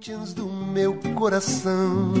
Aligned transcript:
Corinthians 0.00 0.32
do 0.32 0.46
meu 0.46 0.98
coração, 1.14 2.14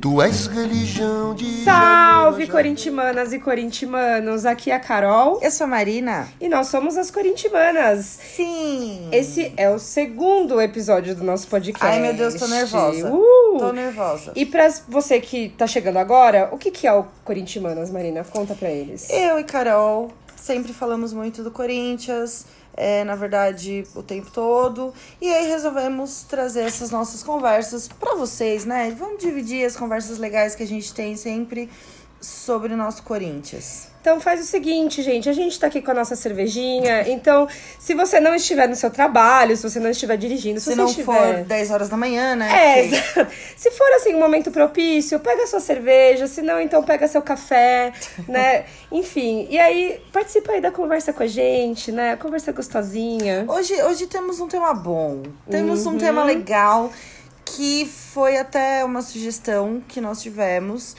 tu 0.00 0.20
és 0.20 0.48
religião 0.48 1.32
de. 1.32 1.62
Salve, 1.62 2.48
corintimanas 2.48 3.32
e 3.32 3.38
corintimanos! 3.38 4.44
Aqui 4.44 4.72
é 4.72 4.74
a 4.74 4.80
Carol 4.80 5.38
Eu 5.40 5.48
sou 5.52 5.66
a 5.66 5.68
Marina. 5.68 6.26
e 6.40 6.48
nós 6.48 6.66
somos 6.66 6.96
as 6.96 7.08
corintimanas. 7.08 8.18
Sim. 8.34 9.08
Esse 9.12 9.52
é 9.56 9.70
o 9.70 9.78
segundo 9.78 10.60
episódio 10.60 11.14
do 11.14 11.22
nosso 11.22 11.46
podcast. 11.46 11.86
Ai, 11.86 12.02
meu 12.02 12.14
Deus, 12.14 12.34
tô 12.34 12.48
nervosa. 12.48 13.12
Uh! 13.12 13.58
Tô 13.60 13.72
nervosa. 13.72 14.32
E 14.34 14.44
pra 14.44 14.68
você 14.88 15.20
que 15.20 15.50
tá 15.50 15.68
chegando 15.68 15.98
agora, 15.98 16.48
o 16.50 16.58
que, 16.58 16.72
que 16.72 16.84
é 16.84 16.92
o 16.92 17.04
Corintimanas, 17.24 17.92
Marina? 17.92 18.24
Conta 18.24 18.56
pra 18.56 18.72
eles. 18.72 19.08
Eu 19.08 19.38
e 19.38 19.44
Carol 19.44 20.10
sempre 20.34 20.72
falamos 20.72 21.12
muito 21.12 21.42
do 21.42 21.50
Corinthians, 21.50 22.46
é, 22.78 23.02
na 23.02 23.16
verdade, 23.16 23.84
o 23.96 24.04
tempo 24.04 24.30
todo. 24.30 24.94
E 25.20 25.28
aí 25.28 25.48
resolvemos 25.48 26.22
trazer 26.22 26.60
essas 26.60 26.92
nossas 26.92 27.24
conversas 27.24 27.88
pra 27.88 28.14
vocês, 28.14 28.64
né? 28.64 28.94
Vamos 28.96 29.20
dividir 29.20 29.66
as 29.66 29.76
conversas 29.76 30.18
legais 30.18 30.54
que 30.54 30.62
a 30.62 30.66
gente 30.66 30.94
tem 30.94 31.16
sempre 31.16 31.68
sobre 32.20 32.72
o 32.74 32.76
nosso 32.76 33.02
Corinthians. 33.02 33.88
Então 34.00 34.20
faz 34.20 34.40
o 34.40 34.44
seguinte, 34.44 35.02
gente, 35.02 35.28
a 35.28 35.32
gente 35.32 35.58
tá 35.58 35.66
aqui 35.66 35.82
com 35.82 35.90
a 35.90 35.94
nossa 35.94 36.16
cervejinha, 36.16 37.06
então 37.08 37.46
se 37.78 37.94
você 37.94 38.18
não 38.20 38.34
estiver 38.34 38.66
no 38.68 38.74
seu 38.74 38.90
trabalho, 38.90 39.54
se 39.56 39.62
você 39.68 39.78
não 39.78 39.90
estiver 39.90 40.16
dirigindo, 40.16 40.58
se, 40.60 40.64
Se 40.66 40.70
você 40.70 40.76
não 40.76 40.86
estiver... 40.86 41.04
for 41.38 41.44
10 41.44 41.70
horas 41.70 41.88
da 41.88 41.96
manhã, 41.96 42.34
né? 42.34 42.48
É, 42.80 42.88
Porque- 42.88 43.26
se 43.56 43.70
for 43.72 43.86
assim 43.96 44.14
um 44.14 44.18
momento 44.18 44.50
propício, 44.50 45.20
pega 45.20 45.46
sua 45.46 45.60
cerveja, 45.60 46.26
se 46.26 46.40
não, 46.42 46.60
então 46.60 46.82
pega 46.82 47.06
seu 47.06 47.20
café, 47.20 47.92
né? 48.26 48.64
Enfim, 48.90 49.46
e 49.50 49.58
aí 49.58 50.00
participa 50.12 50.52
aí 50.52 50.60
da 50.60 50.70
conversa 50.70 51.12
com 51.12 51.22
a 51.22 51.26
gente, 51.26 51.92
né? 51.92 52.16
Conversa 52.16 52.50
gostosinha. 52.52 53.44
Hoje, 53.48 53.74
hoje 53.82 54.06
temos 54.06 54.40
um 54.40 54.48
tema 54.48 54.72
bom. 54.72 55.22
Temos 55.50 55.84
Uhum. 55.84 55.94
um 55.94 55.98
tema 55.98 56.24
legal 56.24 56.90
que 57.44 57.84
foi 57.86 58.38
até 58.38 58.84
uma 58.84 59.02
sugestão 59.02 59.82
que 59.86 60.00
nós 60.00 60.22
tivemos. 60.22 60.96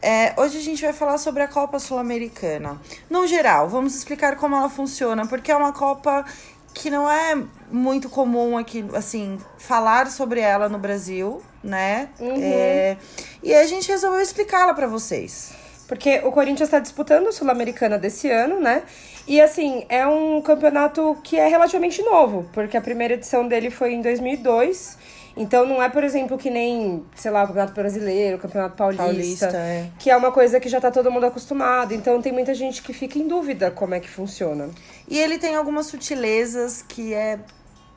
É, 0.00 0.32
hoje 0.36 0.58
a 0.58 0.62
gente 0.62 0.82
vai 0.82 0.92
falar 0.92 1.18
sobre 1.18 1.42
a 1.42 1.48
Copa 1.48 1.78
Sul-Americana. 1.78 2.80
No 3.10 3.26
geral, 3.26 3.68
vamos 3.68 3.94
explicar 3.94 4.36
como 4.36 4.54
ela 4.54 4.68
funciona, 4.68 5.26
porque 5.26 5.50
é 5.50 5.56
uma 5.56 5.72
Copa 5.72 6.24
que 6.72 6.90
não 6.90 7.10
é 7.10 7.36
muito 7.70 8.08
comum 8.08 8.56
aqui, 8.56 8.84
assim, 8.94 9.38
falar 9.58 10.08
sobre 10.10 10.40
ela 10.40 10.68
no 10.68 10.78
Brasil, 10.78 11.42
né? 11.62 12.08
É, 12.20 12.96
e 13.42 13.52
a 13.54 13.66
gente 13.66 13.88
resolveu 13.88 14.20
explicá-la 14.20 14.74
pra 14.74 14.86
vocês. 14.86 15.52
Porque 15.88 16.20
o 16.22 16.30
Corinthians 16.30 16.68
está 16.68 16.78
disputando 16.78 17.28
a 17.28 17.32
Sul-Americana 17.32 17.98
desse 17.98 18.30
ano, 18.30 18.60
né? 18.60 18.82
E 19.26 19.40
assim, 19.40 19.86
é 19.88 20.06
um 20.06 20.40
campeonato 20.42 21.16
que 21.24 21.38
é 21.38 21.48
relativamente 21.48 22.02
novo, 22.02 22.48
porque 22.52 22.76
a 22.76 22.80
primeira 22.80 23.14
edição 23.14 23.48
dele 23.48 23.70
foi 23.70 23.94
em 23.94 24.02
2002. 24.02 24.97
Então 25.38 25.64
não 25.64 25.80
é, 25.80 25.88
por 25.88 26.02
exemplo, 26.02 26.36
que 26.36 26.50
nem, 26.50 27.04
sei 27.14 27.30
lá, 27.30 27.44
o 27.44 27.46
Campeonato 27.46 27.72
Brasileiro, 27.72 28.36
o 28.36 28.40
Campeonato 28.40 28.76
Paulista, 28.76 29.04
Paulista, 29.04 29.46
é. 29.56 29.88
que 29.96 30.10
é 30.10 30.16
uma 30.16 30.32
coisa 30.32 30.58
que 30.58 30.68
já 30.68 30.80
tá 30.80 30.90
todo 30.90 31.12
mundo 31.12 31.26
acostumado. 31.26 31.94
Então 31.94 32.20
tem 32.20 32.32
muita 32.32 32.52
gente 32.54 32.82
que 32.82 32.92
fica 32.92 33.18
em 33.18 33.28
dúvida 33.28 33.70
como 33.70 33.94
é 33.94 34.00
que 34.00 34.08
funciona. 34.08 34.68
E 35.08 35.16
ele 35.16 35.38
tem 35.38 35.54
algumas 35.54 35.86
sutilezas 35.86 36.82
que 36.82 37.14
é 37.14 37.38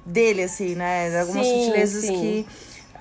dele, 0.06 0.44
assim, 0.44 0.76
né? 0.76 1.20
Algumas 1.20 1.46
Sim, 1.46 1.64
sutilezas 1.64 2.06
sim. 2.06 2.14
que. 2.14 2.48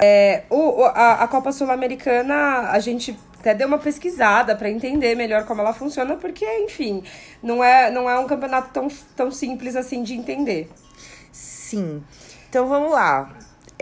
É, 0.03 0.45
o, 0.49 0.83
a, 0.85 1.25
a 1.25 1.29
Copa 1.29 1.53
Sul-Americana, 1.53 2.71
a 2.71 2.79
gente 2.79 3.15
até 3.39 3.55
deu 3.55 3.69
uma 3.69 3.79
pesquisada 3.79 4.57
para 4.57 4.71
entender 4.71 5.15
melhor 5.15 5.45
como 5.45 5.61
ela 5.61 5.75
funciona, 5.75 6.17
porque, 6.17 6.47
enfim, 6.61 7.03
não 7.43 7.63
é, 7.63 7.91
não 7.91 8.09
é 8.09 8.19
um 8.19 8.27
campeonato 8.27 8.71
tão, 8.73 8.89
tão 9.15 9.31
simples 9.31 9.77
assim 9.77 10.03
de 10.03 10.15
entender. 10.15 10.71
Sim. 11.31 12.03
Então 12.49 12.67
vamos 12.67 12.91
lá. 12.91 13.31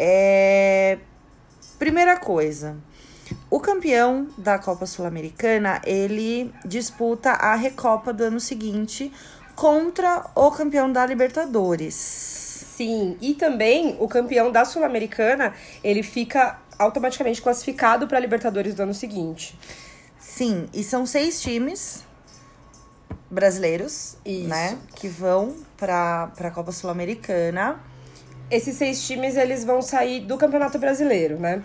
É... 0.01 0.99
Primeira 1.79 2.17
coisa. 2.17 2.77
O 3.51 3.61
campeão 3.61 4.29
da 4.39 4.59
Copa 4.59 4.87
Sul-Americana, 4.87 5.83
ele 5.85 6.53
disputa 6.65 7.31
a 7.33 7.55
Recopa 7.55 8.13
do 8.13 8.25
ano 8.25 8.41
seguinte 8.41 9.13
contra 9.57 10.31
o 10.35 10.51
campeão 10.51 10.91
da 10.91 11.05
Libertadores. 11.05 11.95
Sim, 11.95 13.17
e 13.21 13.35
também 13.35 13.97
o 13.99 14.07
campeão 14.07 14.53
da 14.53 14.65
Sul-Americana, 14.65 15.53
ele 15.83 16.03
fica 16.03 16.59
automaticamente 16.79 17.43
classificado 17.43 18.07
para 18.07 18.19
a 18.19 18.21
Libertadores 18.21 18.75
do 18.75 18.85
ano 18.85 18.95
seguinte. 18.95 19.59
Sim, 20.19 20.69
e 20.73 20.85
são 20.85 21.05
seis 21.05 21.41
times 21.43 22.05
brasileiros, 23.29 24.17
Isso. 24.25 24.49
né, 24.49 24.79
que 24.95 25.09
vão 25.09 25.57
para 25.77 26.31
a 26.39 26.51
Copa 26.51 26.71
Sul-Americana. 26.71 27.81
Esses 28.51 28.77
seis 28.77 29.07
times, 29.07 29.37
eles 29.37 29.65
vão 29.65 29.83
sair 29.83 30.21
do 30.21 30.37
Campeonato 30.37 30.79
Brasileiro, 30.79 31.39
né? 31.39 31.63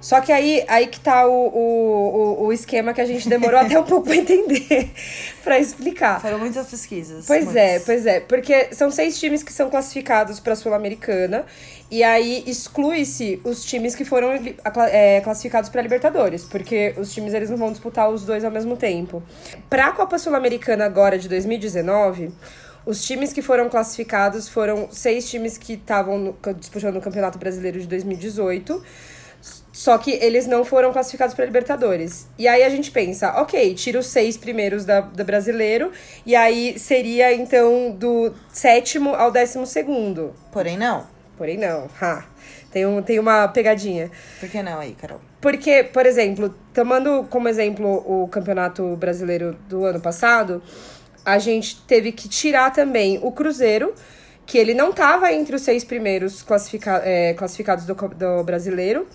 Só 0.00 0.20
que 0.20 0.30
aí, 0.30 0.64
aí 0.68 0.86
que 0.86 1.00
tá 1.00 1.26
o, 1.26 1.32
o, 1.32 2.44
o, 2.44 2.52
esquema 2.52 2.92
que 2.92 3.00
a 3.00 3.04
gente 3.04 3.28
demorou 3.28 3.58
até 3.58 3.78
um 3.78 3.82
pouco 3.84 4.06
pra 4.06 4.16
entender, 4.16 4.90
pra 5.42 5.58
explicar. 5.58 6.20
Foram 6.20 6.38
muitas 6.38 6.68
pesquisas. 6.68 7.26
Pois 7.26 7.44
muitas. 7.44 7.62
é, 7.62 7.78
pois 7.80 8.06
é. 8.06 8.20
Porque 8.20 8.72
são 8.72 8.90
seis 8.90 9.18
times 9.18 9.42
que 9.42 9.52
são 9.52 9.70
classificados 9.70 10.38
para 10.38 10.52
a 10.52 10.56
Sul-Americana. 10.56 11.44
E 11.90 12.02
aí 12.02 12.44
exclui-se 12.46 13.40
os 13.44 13.64
times 13.64 13.94
que 13.94 14.04
foram 14.04 14.28
é, 14.90 15.20
classificados 15.22 15.70
para 15.70 15.82
Libertadores. 15.82 16.44
Porque 16.44 16.94
os 16.98 17.12
times 17.12 17.32
eles 17.32 17.48
não 17.50 17.56
vão 17.56 17.72
disputar 17.72 18.08
os 18.10 18.24
dois 18.24 18.44
ao 18.44 18.50
mesmo 18.50 18.76
tempo. 18.76 19.22
Para 19.70 19.86
a 19.86 19.92
Copa 19.92 20.18
Sul-Americana 20.18 20.84
agora 20.84 21.18
de 21.18 21.28
2019. 21.28 22.32
Os 22.86 23.04
times 23.04 23.32
que 23.32 23.42
foram 23.42 23.68
classificados 23.68 24.48
foram 24.48 24.88
seis 24.92 25.28
times 25.28 25.58
que 25.58 25.72
estavam 25.72 26.36
disputando 26.56 26.96
o 26.96 27.00
Campeonato 27.00 27.36
Brasileiro 27.36 27.80
de 27.80 27.86
2018. 27.88 28.80
Só 29.72 29.98
que 29.98 30.12
eles 30.12 30.46
não 30.46 30.64
foram 30.64 30.92
classificados 30.92 31.34
para 31.34 31.44
Libertadores. 31.44 32.28
E 32.38 32.46
aí 32.46 32.62
a 32.62 32.68
gente 32.68 32.92
pensa, 32.92 33.40
ok, 33.40 33.74
tira 33.74 33.98
os 33.98 34.06
seis 34.06 34.36
primeiros 34.36 34.84
da, 34.84 35.00
da 35.00 35.24
brasileiro, 35.24 35.92
e 36.24 36.34
aí 36.34 36.78
seria 36.78 37.34
então 37.34 37.90
do 37.90 38.32
sétimo 38.52 39.14
ao 39.14 39.30
décimo 39.30 39.66
segundo. 39.66 40.32
Porém, 40.52 40.78
não. 40.78 41.06
Porém, 41.36 41.58
não. 41.58 41.88
Ha. 42.00 42.24
Tem, 42.70 42.86
um, 42.86 43.02
tem 43.02 43.18
uma 43.18 43.48
pegadinha. 43.48 44.10
Por 44.40 44.48
que 44.48 44.62
não 44.62 44.78
aí, 44.78 44.92
Carol? 44.94 45.20
Porque, 45.40 45.84
por 45.84 46.06
exemplo, 46.06 46.54
tomando 46.72 47.26
como 47.28 47.48
exemplo 47.48 48.02
o 48.06 48.28
Campeonato 48.28 48.96
Brasileiro 48.96 49.56
do 49.68 49.84
ano 49.84 50.00
passado, 50.00 50.62
a 51.26 51.40
gente 51.40 51.82
teve 51.82 52.12
que 52.12 52.28
tirar 52.28 52.72
também 52.72 53.18
o 53.20 53.32
Cruzeiro, 53.32 53.92
que 54.46 54.56
ele 54.56 54.72
não 54.72 54.90
estava 54.90 55.32
entre 55.32 55.56
os 55.56 55.62
seis 55.62 55.82
primeiros 55.82 56.40
classifica 56.40 57.02
é, 57.04 57.34
classificados 57.34 57.84
do, 57.84 57.94
do 57.94 58.44
brasileiro, 58.44 59.08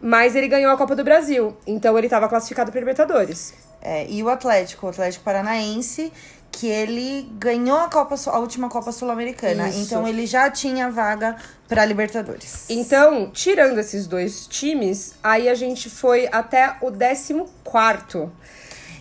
mas 0.00 0.34
ele 0.34 0.48
ganhou 0.48 0.72
a 0.72 0.76
Copa 0.78 0.96
do 0.96 1.04
Brasil. 1.04 1.54
Então 1.66 1.98
ele 1.98 2.06
estava 2.06 2.26
classificado 2.30 2.72
para 2.72 2.80
Libertadores. 2.80 3.52
É, 3.82 4.06
e 4.08 4.22
o 4.22 4.30
Atlético, 4.30 4.86
o 4.86 4.88
Atlético 4.88 5.22
Paranaense, 5.22 6.10
que 6.50 6.66
ele 6.66 7.30
ganhou 7.38 7.76
a, 7.76 7.88
Copa, 7.90 8.14
a 8.26 8.38
última 8.38 8.70
Copa 8.70 8.90
Sul-Americana. 8.90 9.68
Então 9.68 10.08
ele 10.08 10.26
já 10.26 10.50
tinha 10.50 10.90
vaga 10.90 11.36
pra 11.68 11.84
Libertadores. 11.84 12.64
Então, 12.70 13.30
tirando 13.30 13.78
esses 13.78 14.06
dois 14.06 14.46
times, 14.46 15.12
aí 15.22 15.46
a 15.46 15.54
gente 15.54 15.90
foi 15.90 16.26
até 16.32 16.76
o 16.80 16.90
14 16.90 17.34
do 17.34 18.32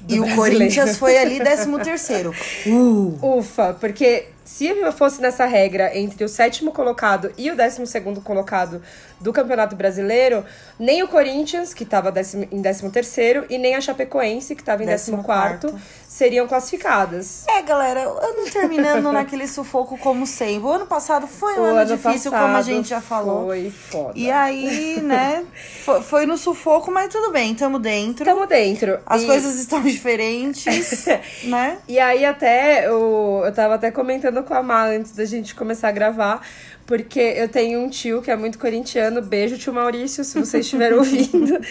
E 0.09 0.19
o. 0.19 0.35
Corinthians 0.35 0.97
foi 0.97 1.17
ali 1.17 1.39
13 1.39 1.79
terceiro. 1.83 2.33
Uh! 2.65 3.37
Ufa, 3.37 3.75
porque 3.79 4.27
se 4.49 4.65
eu 4.65 4.91
fosse 4.91 5.21
nessa 5.21 5.45
regra 5.45 5.95
entre 5.95 6.23
o 6.23 6.27
sétimo 6.27 6.71
colocado 6.71 7.31
e 7.37 7.51
o 7.51 7.55
décimo 7.55 7.85
segundo 7.85 8.19
colocado 8.19 8.81
do 9.21 9.31
Campeonato 9.31 9.75
Brasileiro, 9.75 10.43
nem 10.79 11.03
o 11.03 11.07
Corinthians, 11.07 11.71
que 11.71 11.83
estava 11.83 12.11
em 12.51 12.59
décimo 12.59 12.89
terceiro, 12.89 13.45
e 13.47 13.59
nem 13.59 13.75
a 13.75 13.81
Chapecoense, 13.81 14.55
que 14.55 14.61
estava 14.61 14.81
em 14.81 14.87
décimo 14.87 15.17
Décimo 15.17 15.23
quarto, 15.23 15.69
quarto. 15.69 15.85
Seriam 16.19 16.45
classificadas. 16.47 17.45
É, 17.47 17.61
galera, 17.61 18.01
ano 18.01 18.51
terminando 18.51 19.09
naquele 19.13 19.47
sufoco 19.47 19.97
como 19.97 20.27
sempre. 20.27 20.67
O 20.67 20.71
ano 20.71 20.85
passado 20.85 21.25
foi 21.27 21.53
um 21.53 21.61
O 21.61 21.63
ano, 21.63 21.77
ano 21.77 21.95
difícil, 21.95 22.29
como 22.29 22.57
a 22.57 22.61
gente 22.61 22.89
já 22.89 22.99
falou. 22.99 23.45
Foi 23.45 23.71
foda. 23.71 24.11
E 24.17 24.29
aí, 24.29 24.99
né, 25.01 25.45
foi, 25.85 26.01
foi 26.01 26.25
no 26.25 26.37
sufoco, 26.37 26.91
mas 26.91 27.07
tudo 27.07 27.31
bem, 27.31 27.55
tamo 27.55 27.79
dentro. 27.79 28.25
Tamo 28.25 28.45
dentro. 28.45 28.99
As 29.05 29.23
E- 29.23 29.27
coisas 29.27 29.55
estão 29.55 29.81
diferentes, 29.81 31.05
né? 31.45 31.77
E 31.87 31.97
aí 31.97 32.25
até 32.25 32.85
eu, 32.85 33.41
eu 33.45 33.53
tava 33.53 33.75
até 33.75 33.89
comentando 33.89 34.43
com 34.43 34.53
a 34.53 34.61
Má 34.61 34.87
antes 34.87 35.13
da 35.13 35.23
gente 35.23 35.55
começar 35.55 35.87
a 35.87 35.91
gravar, 35.93 36.45
porque 36.85 37.21
eu 37.37 37.47
tenho 37.47 37.79
um 37.79 37.89
tio 37.89 38.21
que 38.21 38.29
é 38.29 38.35
muito 38.35 38.59
corintiano, 38.59 39.21
beijo 39.21 39.57
tio 39.57 39.71
Maurício, 39.71 40.25
se 40.25 40.37
vocês 40.37 40.65
estiverem 40.65 40.97
ouvindo, 40.97 41.61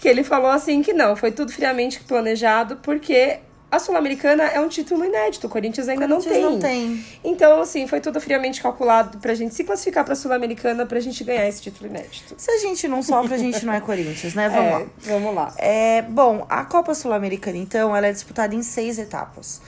que 0.00 0.08
ele 0.08 0.24
falou 0.24 0.50
assim 0.50 0.82
que 0.82 0.92
não, 0.92 1.14
foi 1.14 1.30
tudo 1.30 1.52
friamente 1.52 2.00
planejado, 2.00 2.76
porque 2.82 3.38
a 3.72 3.78
Sul-Americana 3.78 4.44
é 4.44 4.60
um 4.60 4.68
título 4.68 5.02
inédito, 5.04 5.46
o 5.46 5.50
Corinthians 5.50 5.88
ainda 5.88 6.06
Corinthians 6.06 6.42
não, 6.42 6.60
tem. 6.60 6.88
não 6.88 6.96
tem. 6.98 7.06
Então, 7.24 7.62
assim, 7.62 7.86
foi 7.86 8.00
tudo 8.00 8.20
friamente 8.20 8.60
calculado 8.60 9.16
pra 9.18 9.34
gente 9.34 9.54
se 9.54 9.64
classificar 9.64 10.04
pra 10.04 10.14
Sul-Americana 10.14 10.84
pra 10.84 11.00
gente 11.00 11.24
ganhar 11.24 11.48
esse 11.48 11.62
título 11.62 11.88
inédito. 11.88 12.34
Se 12.36 12.50
a 12.50 12.58
gente 12.58 12.86
não 12.86 13.02
sofre, 13.02 13.34
a 13.34 13.38
gente 13.38 13.64
não 13.64 13.72
é 13.72 13.80
Corinthians, 13.80 14.34
né? 14.34 14.48
Vamos 14.52 14.66
É, 14.66 14.78
lá. 14.78 14.86
Vamos 14.98 15.34
lá. 15.34 15.54
É, 15.56 16.02
bom, 16.02 16.46
a 16.50 16.64
Copa 16.66 16.94
Sul-Americana, 16.94 17.56
então, 17.56 17.96
ela 17.96 18.06
é 18.06 18.12
disputada 18.12 18.54
em 18.54 18.62
seis 18.62 18.98
etapas. 18.98 19.62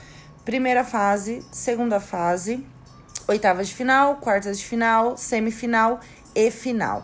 Primeira 0.45 0.83
fase, 0.83 1.43
segunda 1.51 1.99
fase, 1.99 2.63
oitavas 3.27 3.67
de 3.67 3.73
final, 3.73 4.17
quartas 4.17 4.59
de 4.59 4.65
final, 4.65 5.17
semifinal 5.17 5.99
e 6.35 6.51
final. 6.51 7.01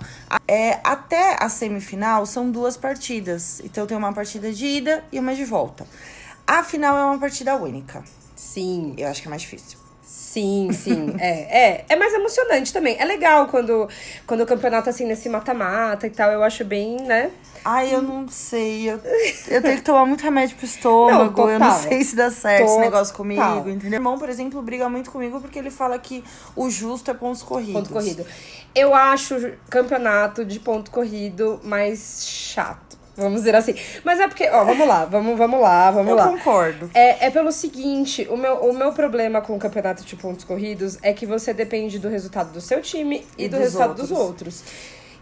É, 0.47 0.77
até 0.83 1.37
a 1.39 1.49
semifinal 1.49 2.27
são 2.27 2.51
duas 2.51 2.77
partidas. 2.77 3.59
Então 3.65 3.87
tem 3.87 3.97
uma 3.97 4.13
partida 4.13 4.51
de 4.53 4.65
ida 4.67 5.03
e 5.11 5.17
uma 5.17 5.33
de 5.33 5.43
volta. 5.45 5.87
A 6.51 6.65
final 6.65 6.97
é 6.97 7.05
uma 7.05 7.17
partida 7.17 7.55
única. 7.55 8.03
Sim. 8.35 8.93
Eu 8.97 9.07
acho 9.07 9.21
que 9.21 9.27
é 9.27 9.29
mais 9.29 9.41
difícil. 9.41 9.79
Sim, 10.03 10.69
sim. 10.73 11.15
é, 11.17 11.67
é. 11.67 11.85
É 11.87 11.95
mais 11.95 12.13
emocionante 12.13 12.73
também. 12.73 12.97
É 12.99 13.05
legal 13.05 13.47
quando, 13.47 13.87
quando 14.27 14.41
o 14.41 14.45
campeonato, 14.45 14.89
assim, 14.89 15.05
nesse 15.05 15.29
mata-mata 15.29 16.07
e 16.07 16.09
tal. 16.09 16.29
Eu 16.29 16.43
acho 16.43 16.65
bem, 16.65 16.97
né? 17.03 17.31
Ai, 17.63 17.95
eu 17.95 18.01
não 18.01 18.27
sei. 18.27 18.89
Eu, 18.89 18.99
eu 19.47 19.61
tenho 19.61 19.77
que 19.77 19.83
tomar 19.83 20.05
muito 20.05 20.23
remédio 20.23 20.57
pro 20.57 20.65
estômago. 20.65 21.41
Não, 21.41 21.49
eu 21.51 21.59
não 21.59 21.71
sei 21.71 22.03
se 22.03 22.17
dá 22.17 22.29
certo 22.29 22.63
esse 22.63 22.73
Total. 22.73 22.81
negócio 22.81 23.15
comigo, 23.15 23.69
entendeu? 23.69 23.89
Meu 23.89 23.99
irmão, 23.99 24.19
por 24.19 24.27
exemplo, 24.27 24.61
briga 24.61 24.89
muito 24.89 25.09
comigo 25.09 25.39
porque 25.39 25.57
ele 25.57 25.71
fala 25.71 25.97
que 25.99 26.21
o 26.53 26.69
justo 26.69 27.09
é 27.09 27.13
pontos 27.13 27.43
corridos. 27.43 27.75
Ponto 27.75 27.93
corrido. 27.93 28.25
Eu 28.75 28.93
acho 28.93 29.53
campeonato 29.69 30.43
de 30.43 30.59
ponto 30.59 30.91
corrido 30.91 31.61
mais 31.63 32.25
chato. 32.25 32.99
Vamos 33.15 33.39
dizer 33.41 33.55
assim. 33.55 33.75
Mas 34.03 34.19
é 34.19 34.27
porque, 34.27 34.47
ó, 34.49 34.63
vamos 34.63 34.87
lá, 34.87 35.05
vamos, 35.05 35.37
vamos 35.37 35.59
lá, 35.59 35.91
vamos 35.91 36.09
Eu 36.11 36.15
lá. 36.15 36.27
concordo. 36.29 36.89
É, 36.93 37.27
é 37.27 37.29
pelo 37.29 37.51
seguinte, 37.51 38.27
o 38.29 38.37
meu, 38.37 38.55
o 38.55 38.73
meu 38.73 38.93
problema 38.93 39.41
com 39.41 39.55
o 39.55 39.59
campeonato 39.59 40.03
de 40.03 40.15
pontos 40.15 40.45
corridos 40.45 40.97
é 41.03 41.11
que 41.13 41.25
você 41.25 41.53
depende 41.53 41.99
do 41.99 42.07
resultado 42.07 42.51
do 42.53 42.61
seu 42.61 42.81
time 42.81 43.25
e, 43.37 43.45
E 43.45 43.47
do 43.47 43.51
dos 43.57 43.59
resultado 43.65 43.93
dos 43.95 44.11
outros. 44.11 44.61
outros. 44.61 44.63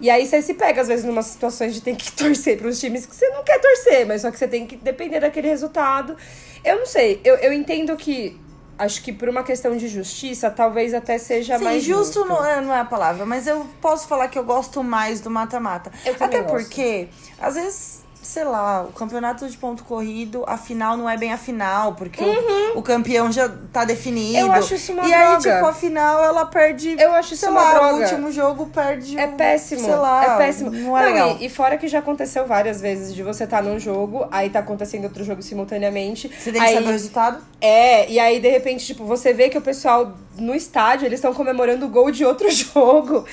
E 0.02 0.10
aí 0.10 0.26
você 0.26 0.42
se 0.42 0.54
pega, 0.54 0.82
às 0.82 0.88
vezes, 0.88 1.04
numa 1.04 1.22
situações 1.22 1.74
de 1.74 1.82
ter 1.82 1.96
que 1.96 2.12
torcer 2.14 2.58
para 2.58 2.68
os 2.68 2.80
times 2.80 3.06
que 3.06 3.14
você 3.16 3.28
não 3.30 3.44
quer 3.44 3.60
torcer, 3.60 4.06
mas 4.06 4.22
só 4.22 4.32
que 4.32 4.38
você 4.38 4.48
tem 4.48 4.66
que 4.66 4.78
depender 4.78 5.20
daquele 5.20 5.48
resultado. 5.50 6.16
Eu 6.64 6.78
não 6.80 6.86
sei, 6.86 7.20
eu, 7.24 7.36
eu 7.38 7.52
entendo 7.52 7.96
que. 7.98 8.40
Acho 8.80 9.04
que 9.04 9.12
por 9.12 9.28
uma 9.28 9.44
questão 9.44 9.76
de 9.76 9.90
justiça, 9.90 10.50
talvez 10.50 10.94
até 10.94 11.18
seja 11.18 11.58
Sim, 11.58 11.64
mais 11.66 11.84
justo, 11.84 12.20
justo. 12.20 12.30
Não, 12.30 12.46
é, 12.46 12.62
não 12.62 12.74
é 12.74 12.80
a 12.80 12.86
palavra, 12.86 13.26
mas 13.26 13.46
eu 13.46 13.68
posso 13.82 14.08
falar 14.08 14.30
que 14.30 14.40
eu 14.40 14.44
gosto 14.46 14.82
mais 14.82 15.20
do 15.20 15.30
mata-mata. 15.30 15.92
Até 16.20 16.42
gosto. 16.42 16.50
porque, 16.50 17.10
às 17.42 17.56
vezes, 17.56 18.06
sei 18.22 18.44
lá, 18.44 18.84
o 18.84 18.92
campeonato 18.92 19.48
de 19.48 19.58
ponto 19.58 19.84
corrido, 19.84 20.44
a 20.46 20.58
final 20.58 20.98
não 20.98 21.10
é 21.10 21.18
bem 21.18 21.32
a 21.32 21.38
final, 21.38 21.94
porque 21.96 22.24
o, 22.24 22.80
o 22.80 22.82
campeão 22.82 23.32
já 23.32 23.50
tá 23.72 23.86
definido. 23.86 24.40
Uhum. 24.40 24.46
Eu 24.48 24.52
acho 24.52 24.76
isso 24.76 24.92
uma 24.94 25.08
E 25.08 25.14
aí, 25.14 25.38
droga. 25.38 25.56
tipo, 25.56 25.66
a 25.66 25.74
final 25.74 26.24
ela 26.24 26.46
perde. 26.46 26.96
Eu 27.00 27.14
acho 27.14 27.34
isso 27.34 27.42
sei 27.46 27.50
uma 27.50 27.62
lá, 27.62 27.74
droga. 27.74 27.96
o 27.96 28.00
último 28.02 28.32
jogo 28.32 28.66
perde. 28.68 29.18
É 29.18 29.28
péssimo. 29.28 29.82
Sei 29.82 29.96
lá, 29.96 30.36
é 30.36 30.38
péssimo. 30.38 30.70
Não 30.70 30.98
é 30.98 31.06
legal. 31.06 31.38
E, 31.40 31.46
e 31.46 31.50
fora 31.50 31.78
que 31.78 31.88
já 31.88 32.00
aconteceu 32.00 32.46
várias 32.46 32.82
vezes 32.82 33.16
de 33.16 33.24
você 33.24 33.46
estar 33.46 33.64
num 33.64 33.80
jogo, 33.80 34.28
aí 34.32 34.50
tá 34.50 34.60
acontecendo 34.60 35.06
outro 35.06 35.24
jogo 35.24 35.42
simultaneamente. 35.42 36.28
Você 36.28 36.52
tem 36.52 36.62
que 36.62 36.68
aí, 36.68 36.74
saber 36.76 36.88
o 36.88 36.92
resultado? 36.92 37.42
É, 37.62 38.10
e 38.10 38.20
aí 38.20 38.40
de 38.40 38.50
repente, 38.50 38.86
tipo, 38.86 39.06
você 39.06 39.34
vê 39.34 39.50
que 39.50 39.58
o 39.58 39.62
pessoal 39.62 40.14
no 40.38 40.54
estádio, 40.56 41.06
eles 41.06 41.20
estão 41.20 41.34
comemorando 41.34 41.86
o 41.86 41.90
gol 41.90 42.12
de 42.12 42.24
outro 42.26 42.50
jogo. 42.52 43.26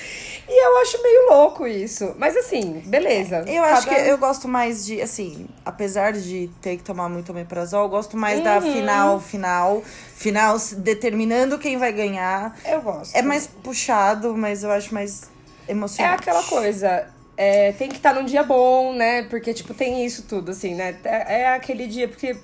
E 0.49 0.65
eu 0.67 0.79
acho 0.79 1.03
meio 1.03 1.29
louco 1.31 1.67
isso. 1.67 2.15
Mas 2.19 2.37
assim, 2.37 2.81
beleza. 2.87 3.45
Eu 3.49 3.65
acho 3.65 3.89
que 3.89 3.95
Cada- 3.95 4.07
eu 4.07 4.17
gosto 4.17 4.47
mais 4.47 4.87
de, 4.87 5.01
assim, 5.03 5.47
apesar 5.65 6.13
de 6.13 6.49
ter 6.61 6.77
que 6.77 6.85
tomar 6.85 7.09
muito 7.09 7.31
omeprazol, 7.31 7.83
eu 7.85 7.89
gosto 7.89 8.17
mais 8.17 8.41
da 8.43 8.57
Uhum. 8.57 8.73
final, 8.73 9.21
final, 9.21 9.83
final 9.83 10.59
se- 10.59 10.77
determinando 10.77 11.59
quem 11.59 11.77
vai 11.77 11.93
ganhar. 11.93 12.57
Eu 12.65 12.81
gosto. 12.81 13.15
É 13.17 13.23
mais 13.23 13.47
puxado, 13.47 14.37
mas 14.37 14.63
eu 14.63 14.71
acho 14.71 14.95
mais 14.95 15.23
É 15.67 15.73
emocionante. 15.73 16.15
aquela 16.21 16.43
coisa. 16.45 17.09
é, 17.39 17.73
tem 17.73 17.91
que 17.91 17.97
estar 17.97 18.15
num 18.15 18.25
dia 18.25 18.43
bom, 18.43 18.95
né? 18.95 19.25
Porque, 19.25 19.53
tipo, 19.53 19.75
tem 19.75 20.07
isso 20.07 20.23
tudo, 20.23 20.53
assim, 20.53 20.75
né? 20.75 20.97
É, 21.05 21.41
é 21.43 21.49
aquele 21.49 21.87
dia, 21.87 22.09
porque 22.09 22.35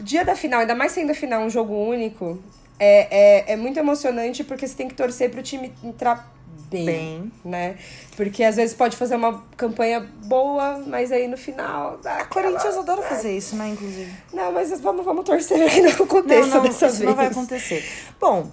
o 0.00 0.02
dia 0.02 0.24
da 0.24 0.34
final, 0.34 0.60
ainda 0.60 0.74
mais 0.74 0.92
sendo 0.92 1.10
a 1.12 1.14
final 1.14 1.42
um 1.42 1.50
jogo 1.50 1.74
único, 1.74 2.42
é, 2.78 3.50
é, 3.50 3.52
é 3.52 3.56
muito 3.56 3.78
emocionante 3.78 4.42
porque 4.44 4.66
você 4.66 4.74
tem 4.74 4.88
que 4.88 4.94
torcer 4.94 5.30
pro 5.30 5.42
time 5.42 5.74
entrar 5.84 6.26
bem, 6.70 6.84
Bem. 6.84 7.32
né? 7.44 7.76
Porque 8.16 8.44
às 8.44 8.56
vezes 8.56 8.74
pode 8.74 8.96
fazer 8.96 9.16
uma 9.16 9.42
campanha 9.56 10.00
boa, 10.24 10.82
mas 10.86 11.10
aí 11.10 11.26
no 11.26 11.36
final 11.36 11.98
dá 12.02 12.18
A 12.18 12.24
Corinthians 12.26 12.76
adora 12.76 13.02
fazer 13.02 13.36
isso, 13.36 13.56
né, 13.56 13.68
inclusive. 13.70 14.12
Não, 14.32 14.52
mas 14.52 14.78
vamos, 14.80 15.04
vamos 15.04 15.24
torcer 15.24 15.70
que 15.70 15.80
não 15.80 15.90
aconteça 15.90 16.46
Não, 16.48 16.56
não, 16.56 16.62
dessa 16.62 16.86
isso 16.86 16.96
vez. 16.98 17.08
não 17.08 17.16
vai 17.16 17.26
acontecer. 17.26 17.84
Bom, 18.20 18.50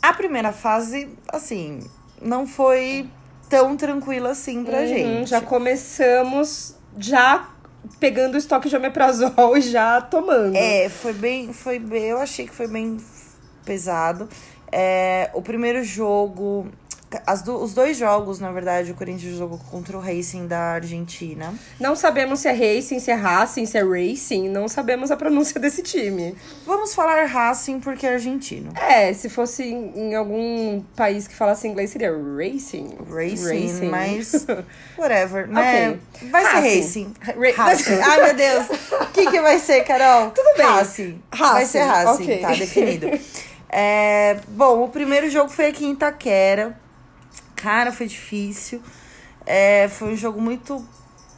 a 0.00 0.12
primeira 0.12 0.52
fase, 0.52 1.08
assim, 1.32 1.80
não 2.22 2.46
foi 2.46 3.08
tão 3.48 3.76
tranquila 3.76 4.30
assim 4.30 4.64
pra 4.64 4.78
Uhum, 4.80 4.86
gente. 4.86 5.30
Já 5.30 5.40
começamos 5.40 6.74
já 6.98 7.48
pegando 8.00 8.34
o 8.34 8.38
estoque 8.38 8.68
de 8.68 8.76
omeprazol 8.76 9.56
e 9.56 9.60
já 9.62 10.00
tomando. 10.00 10.56
É, 10.56 10.88
foi 10.88 11.12
bem, 11.12 11.52
foi 11.52 11.78
bem, 11.78 12.04
eu 12.04 12.18
achei 12.20 12.46
que 12.46 12.54
foi 12.54 12.66
bem 12.68 12.98
pesado. 13.64 14.28
É, 14.70 15.30
o 15.34 15.40
primeiro 15.42 15.82
jogo, 15.82 16.68
do- 17.44 17.62
os 17.62 17.72
dois 17.72 17.96
jogos, 17.96 18.38
na 18.38 18.52
verdade, 18.52 18.90
o 18.92 18.94
Corinthians 18.94 19.36
jogou 19.36 19.58
contra 19.70 19.96
o 19.96 20.00
Racing 20.00 20.46
da 20.46 20.58
Argentina. 20.74 21.54
Não 21.80 21.96
sabemos 21.96 22.40
se 22.40 22.48
é 22.48 22.52
Racing, 22.52 23.00
se 23.00 23.10
é 23.10 23.14
Racing, 23.14 23.64
se 23.66 23.78
é 23.78 23.82
Racing. 23.82 24.48
Não 24.50 24.68
sabemos 24.68 25.10
a 25.10 25.16
pronúncia 25.16 25.58
desse 25.60 25.82
time. 25.82 26.36
Vamos 26.66 26.94
falar 26.94 27.24
Racing 27.24 27.80
porque 27.80 28.06
é 28.06 28.12
argentino. 28.14 28.72
É, 28.76 29.12
se 29.14 29.28
fosse 29.30 29.62
em, 29.64 29.92
em 30.10 30.14
algum 30.14 30.82
país 30.94 31.26
que 31.26 31.34
falasse 31.34 31.66
inglês, 31.66 31.90
seria 31.90 32.10
Racing. 32.12 32.96
Racing, 33.10 33.86
mas 33.88 34.46
whatever, 34.98 35.48
né? 35.48 35.98
Ok. 36.20 36.28
Vai 36.30 36.44
ser 36.44 36.50
Racing. 36.78 37.14
Racing. 37.20 37.52
Ra- 37.56 37.64
Racing. 37.64 38.00
Ai, 38.02 38.22
meu 38.24 38.34
Deus. 38.34 38.66
O 39.00 39.06
que, 39.12 39.30
que 39.30 39.40
vai 39.40 39.58
ser, 39.58 39.82
Carol? 39.84 40.30
Tudo 40.32 40.56
bem. 40.56 40.66
Racing. 40.66 41.22
Vai 41.32 41.50
Racing, 41.62 41.66
ser 41.66 41.82
Racing, 41.84 42.22
ok. 42.24 42.38
tá 42.40 42.50
definido. 42.54 43.10
É, 43.70 44.38
bom, 44.48 44.82
o 44.84 44.88
primeiro 44.88 45.30
jogo 45.30 45.48
foi 45.50 45.66
aqui 45.66 45.86
em 45.86 45.92
Itaquera. 45.92 46.76
Cara, 47.60 47.92
foi 47.92 48.06
difícil. 48.06 48.80
É, 49.46 49.88
foi 49.88 50.12
um 50.12 50.16
jogo 50.16 50.40
muito 50.40 50.84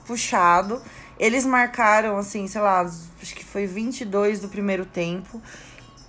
puxado. 0.06 0.80
Eles 1.18 1.44
marcaram, 1.44 2.16
assim, 2.16 2.46
sei 2.48 2.60
lá, 2.60 2.80
acho 2.80 3.34
que 3.34 3.44
foi 3.44 3.66
22 3.66 4.40
do 4.40 4.48
primeiro 4.48 4.84
tempo. 4.84 5.40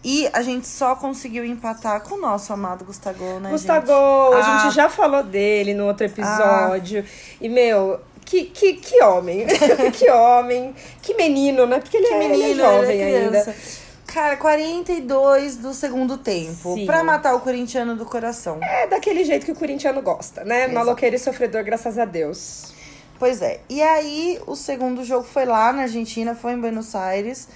E 0.04 0.28
a 0.34 0.42
gente 0.42 0.68
só 0.68 0.96
conseguiu 0.96 1.46
empatar 1.46 2.02
com 2.02 2.16
o 2.16 2.20
nosso 2.20 2.52
amado 2.52 2.84
Gustavo, 2.84 3.40
né, 3.40 3.52
Gustavo, 3.52 3.86
gente? 3.86 3.94
a 3.94 4.56
Ah. 4.56 4.60
gente 4.64 4.76
já 4.76 4.90
falou 4.90 5.22
dele 5.24 5.74
no 5.76 5.86
outro 5.86 6.08
episódio. 6.08 7.06
E, 7.40 7.48
meu, 7.48 8.00
que, 8.26 8.46
que, 8.46 8.74
que 8.74 9.04
homem. 9.04 9.46
que 9.94 10.10
homem. 10.10 10.74
Que 11.04 11.14
menino, 11.14 11.68
né? 11.68 11.80
Porque 11.80 11.98
ele, 11.98 12.08
Que 12.08 12.14
é, 12.14 12.18
ele 12.18 12.26
é 12.34 12.38
menino, 12.38 12.64
jovem 12.64 13.00
ele 13.00 13.16
é 13.16 13.20
ainda. 13.26 13.56
Cara, 14.14 14.36
42 14.36 15.56
do 15.58 15.74
segundo 15.74 16.18
tempo. 16.18 16.76
Sim. 16.76 16.86
Pra 16.86 17.02
matar 17.02 17.34
o 17.34 17.40
corintiano 17.40 17.96
do 17.96 18.06
coração. 18.06 18.60
É 18.62 18.86
daquele 18.88 19.24
jeito 19.24 19.46
que 19.46 19.52
o 19.54 19.56
corintiano 19.56 20.02
gosta, 20.02 20.44
né? 20.44 20.64
Exato. 20.64 20.74
Maloqueiro 20.74 21.16
e 21.16 21.20
sofredor, 21.20 21.64
graças 21.64 21.98
a 21.98 22.04
Deus. 22.04 22.74
Pois 23.18 23.42
é. 23.42 23.62
E 23.70 23.82
aí, 23.82 24.40
o 24.46 24.56
segundo 24.56 25.04
jogo 25.06 25.24
foi 25.24 25.46
lá 25.46 25.72
na 25.72 25.84
Argentina, 25.84 26.36
foi 26.36 26.54
em 26.54 26.60
Buenos 26.60 26.94
Aires. 26.94 27.48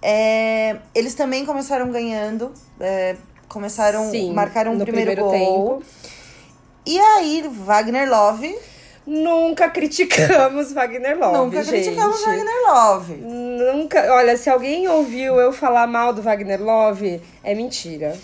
É, 0.00 0.76
eles 0.94 1.14
também 1.14 1.44
começaram 1.44 1.90
ganhando. 1.90 2.52
é, 2.78 3.16
começaram, 3.48 4.10
Sim, 4.10 4.32
marcaram 4.32 4.72
o 4.72 4.76
no 4.76 4.84
primeiro, 4.84 5.12
primeiro 5.12 5.44
gol. 5.44 5.82
E 6.84 7.00
aí, 7.00 7.50
Wagner 7.64 8.08
Love. 8.08 8.56
Nunca 9.06 9.70
criticamos 9.70 10.72
Wagner 10.74 11.16
Love, 11.18 11.38
nunca 11.38 11.62
gente. 11.62 11.84
criticamos 11.84 12.20
Wagner 12.22 12.62
Love. 12.66 13.14
Nunca. 13.14 14.14
Olha, 14.14 14.36
se 14.36 14.50
alguém 14.50 14.88
ouviu 14.88 15.40
eu 15.40 15.52
falar 15.52 15.86
mal 15.86 16.12
do 16.12 16.20
Wagner 16.22 16.60
Love, 16.60 17.22
é 17.44 17.54
mentira. 17.54 18.18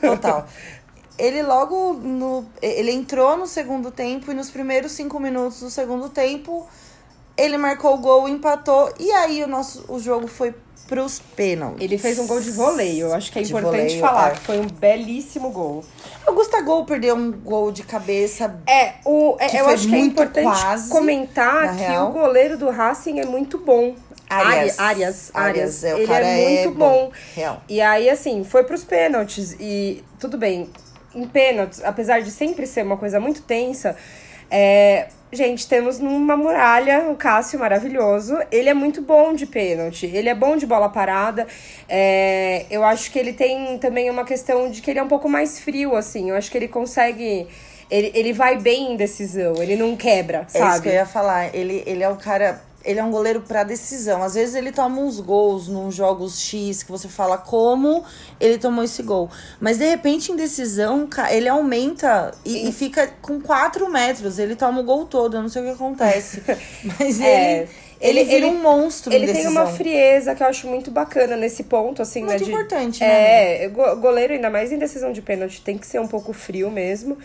Total. 0.00 0.46
Ele 1.16 1.42
logo 1.42 1.92
no. 1.92 2.46
Ele 2.60 2.90
entrou 2.90 3.36
no 3.36 3.46
segundo 3.46 3.90
tempo 3.90 4.32
e 4.32 4.34
nos 4.34 4.50
primeiros 4.50 4.92
cinco 4.92 5.20
minutos 5.20 5.60
do 5.60 5.70
segundo 5.70 6.08
tempo 6.08 6.66
ele 7.40 7.56
marcou 7.56 7.94
o 7.94 7.98
gol, 7.98 8.28
empatou. 8.28 8.92
E 8.98 9.10
aí 9.12 9.42
o 9.42 9.46
nosso 9.46 9.84
o 9.88 9.98
jogo 9.98 10.26
foi 10.26 10.54
pros 10.90 11.20
pênaltis. 11.20 11.80
Ele 11.82 11.96
fez 11.96 12.18
um 12.18 12.26
gol 12.26 12.40
de 12.40 12.50
voleio. 12.50 13.06
Eu 13.06 13.14
acho 13.14 13.30
que 13.30 13.38
é 13.38 13.42
De 13.42 13.50
importante 13.50 13.76
voleio, 13.80 14.00
falar 14.00 14.28
é. 14.28 14.34
que 14.34 14.40
foi 14.40 14.58
um 14.58 14.66
belíssimo 14.66 15.50
gol. 15.50 15.84
O 16.26 16.32
Gustavo 16.32 16.84
perdeu 16.84 17.14
um 17.14 17.30
gol 17.30 17.70
de 17.70 17.84
cabeça. 17.84 18.60
É, 18.68 18.94
o, 19.04 19.36
é, 19.38 19.60
eu 19.60 19.68
acho 19.68 19.86
que 19.88 19.94
é 19.94 19.98
importante 20.00 20.44
quase, 20.44 20.90
comentar 20.90 21.76
que 21.76 21.82
real. 21.84 22.10
o 22.10 22.12
goleiro 22.12 22.58
do 22.58 22.68
Racing 22.70 23.20
é 23.20 23.24
muito 23.24 23.56
bom. 23.56 23.94
Arias. 24.28 24.78
Ari- 24.78 25.04
Arias, 25.34 25.84
é, 25.84 25.94
o 25.94 25.98
Ele 25.98 26.06
cara 26.08 26.26
é 26.26 26.40
é 26.42 26.64
muito 26.66 26.78
bom. 26.78 27.06
bom. 27.06 27.12
Real. 27.36 27.62
E 27.68 27.80
aí, 27.80 28.10
assim, 28.10 28.42
foi 28.44 28.64
pros 28.64 28.82
pênaltis. 28.84 29.56
E 29.60 30.04
tudo 30.18 30.36
bem, 30.36 30.68
em 31.14 31.26
pênaltis, 31.26 31.80
apesar 31.84 32.20
de 32.20 32.30
sempre 32.32 32.66
ser 32.66 32.82
uma 32.84 32.96
coisa 32.96 33.18
muito 33.20 33.42
tensa, 33.42 33.96
é, 34.50 35.08
gente, 35.32 35.66
temos 35.66 35.98
numa 35.98 36.36
muralha 36.36 37.08
o 37.10 37.16
Cássio 37.16 37.58
maravilhoso. 37.58 38.36
Ele 38.50 38.68
é 38.68 38.74
muito 38.74 39.00
bom 39.02 39.32
de 39.34 39.46
pênalti, 39.46 40.06
ele 40.06 40.28
é 40.28 40.34
bom 40.34 40.56
de 40.56 40.66
bola 40.66 40.88
parada. 40.88 41.46
É, 41.88 42.66
eu 42.70 42.84
acho 42.84 43.10
que 43.10 43.18
ele 43.18 43.32
tem 43.32 43.78
também 43.78 44.10
uma 44.10 44.24
questão 44.24 44.70
de 44.70 44.80
que 44.82 44.90
ele 44.90 44.98
é 44.98 45.02
um 45.02 45.08
pouco 45.08 45.28
mais 45.28 45.60
frio, 45.60 45.96
assim. 45.96 46.30
Eu 46.30 46.36
acho 46.36 46.50
que 46.50 46.58
ele 46.58 46.68
consegue. 46.68 47.46
Ele, 47.90 48.12
ele 48.14 48.32
vai 48.32 48.56
bem 48.56 48.92
em 48.92 48.96
decisão, 48.96 49.54
ele 49.60 49.74
não 49.74 49.96
quebra, 49.96 50.46
É 50.54 50.58
isso 50.58 50.58
sabe? 50.58 50.82
que 50.82 50.88
eu 50.88 50.92
ia 50.92 51.06
falar. 51.06 51.54
Ele, 51.54 51.82
ele 51.86 52.02
é 52.04 52.08
o 52.08 52.16
cara. 52.16 52.60
Ele 52.84 52.98
é 52.98 53.04
um 53.04 53.10
goleiro 53.10 53.42
pra 53.42 53.62
decisão. 53.64 54.22
Às 54.22 54.34
vezes 54.34 54.54
ele 54.54 54.72
toma 54.72 55.00
uns 55.00 55.20
gols 55.20 55.68
nos 55.68 55.94
jogos 55.94 56.40
X 56.40 56.82
que 56.82 56.90
você 56.90 57.08
fala 57.08 57.36
como 57.38 58.04
ele 58.40 58.58
tomou 58.58 58.82
esse 58.84 59.02
gol. 59.02 59.30
Mas 59.60 59.78
de 59.78 59.86
repente, 59.88 60.32
em 60.32 60.36
decisão, 60.36 61.08
ele 61.30 61.48
aumenta 61.48 62.32
e, 62.44 62.68
e 62.68 62.72
fica 62.72 63.06
com 63.20 63.40
4 63.40 63.90
metros. 63.90 64.38
Ele 64.38 64.56
toma 64.56 64.80
o 64.80 64.84
gol 64.84 65.04
todo. 65.04 65.36
Eu 65.36 65.42
não 65.42 65.48
sei 65.48 65.62
o 65.62 65.64
que 65.66 65.70
acontece. 65.72 66.42
Mas 66.98 67.20
É, 67.20 67.60
ele, 67.62 67.68
ele, 68.00 68.20
ele- 68.20 68.24
vira 68.34 68.46
um 68.46 68.62
monstro 68.62 69.12
Ele 69.12 69.30
em 69.30 69.32
tem 69.34 69.46
uma 69.46 69.66
frieza 69.66 70.34
que 70.34 70.42
eu 70.42 70.46
acho 70.46 70.66
muito 70.66 70.90
bacana 70.90 71.36
nesse 71.36 71.64
ponto, 71.64 72.00
assim, 72.00 72.20
Muito 72.20 72.32
né? 72.32 72.38
de- 72.38 72.50
importante, 72.50 73.00
né? 73.00 73.64
É, 73.64 73.68
go- 73.68 73.96
goleiro, 73.96 74.32
ainda 74.32 74.48
mais 74.48 74.72
em 74.72 74.78
decisão 74.78 75.12
de 75.12 75.20
pênalti, 75.20 75.60
tem 75.60 75.76
que 75.76 75.86
ser 75.86 76.00
um 76.00 76.08
pouco 76.08 76.32
frio 76.32 76.70
mesmo. 76.70 77.18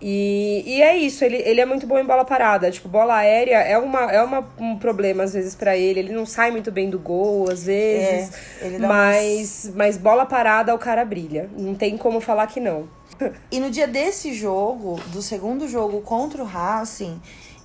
E, 0.00 0.62
e 0.66 0.82
é 0.82 0.96
isso, 0.96 1.24
ele, 1.24 1.36
ele 1.36 1.60
é 1.60 1.64
muito 1.64 1.86
bom 1.86 1.98
em 1.98 2.04
bola 2.04 2.24
parada. 2.24 2.70
Tipo, 2.70 2.88
bola 2.88 3.16
aérea 3.16 3.58
é, 3.58 3.78
uma, 3.78 4.12
é 4.12 4.22
uma, 4.22 4.46
um 4.58 4.76
problema, 4.78 5.22
às 5.22 5.32
vezes, 5.32 5.54
pra 5.54 5.76
ele. 5.76 6.00
Ele 6.00 6.12
não 6.12 6.26
sai 6.26 6.50
muito 6.50 6.70
bem 6.70 6.90
do 6.90 6.98
gol, 6.98 7.50
às 7.50 7.64
vezes. 7.64 8.32
É, 8.60 8.66
ele 8.66 8.78
dá 8.78 8.88
mas, 8.88 9.70
mas 9.74 9.96
bola 9.96 10.26
parada, 10.26 10.74
o 10.74 10.78
cara 10.78 11.04
brilha. 11.04 11.48
Não 11.56 11.74
tem 11.74 11.96
como 11.96 12.20
falar 12.20 12.46
que 12.46 12.60
não. 12.60 12.88
E 13.50 13.58
no 13.58 13.70
dia 13.70 13.86
desse 13.86 14.34
jogo, 14.34 15.00
do 15.06 15.22
segundo 15.22 15.66
jogo 15.66 16.02
contra 16.02 16.42
o 16.42 16.44
Racing, 16.44 17.18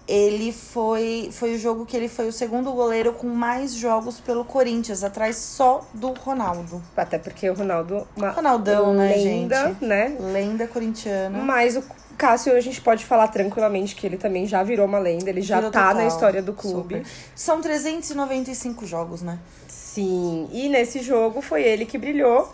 ele 0.07 0.51
foi, 0.51 1.29
foi 1.31 1.55
o 1.55 1.57
jogo 1.57 1.85
que 1.85 1.95
ele 1.95 2.07
foi 2.07 2.27
o 2.27 2.31
segundo 2.31 2.71
goleiro 2.71 3.13
com 3.13 3.27
mais 3.27 3.73
jogos 3.73 4.19
pelo 4.19 4.43
Corinthians, 4.43 5.03
atrás 5.03 5.38
só 5.38 5.88
do 5.93 6.13
Ronaldo. 6.13 6.81
Até 6.95 7.17
porque 7.17 7.50
o 7.50 7.53
Ronaldo, 7.53 8.07
uma 8.15 8.29
Ronaldão, 8.29 8.93
né, 8.93 9.15
lenda, 9.15 9.67
gente? 9.67 9.85
né? 9.85 10.15
Lenda 10.19 10.67
corintiana. 10.67 11.39
Mas 11.39 11.75
o 11.77 11.83
Cássio, 12.21 12.55
a 12.55 12.61
gente 12.61 12.79
pode 12.79 13.03
falar 13.03 13.29
tranquilamente 13.29 13.95
que 13.95 14.05
ele 14.05 14.15
também 14.15 14.45
já 14.45 14.61
virou 14.61 14.85
uma 14.85 14.99
lenda, 14.99 15.27
ele 15.27 15.41
já 15.41 15.55
Virou 15.55 15.71
tá 15.71 15.87
total, 15.87 15.95
na 16.03 16.07
história 16.07 16.39
do 16.39 16.53
clube. 16.53 16.97
super. 16.97 17.11
São 17.33 17.59
395 17.59 18.85
jogos, 18.85 19.23
né? 19.23 19.39
Sim, 19.67 20.47
e 20.51 20.69
nesse 20.69 20.99
jogo 20.99 21.41
foi 21.41 21.63
ele 21.63 21.83
que 21.83 21.97
brilhou. 21.97 22.53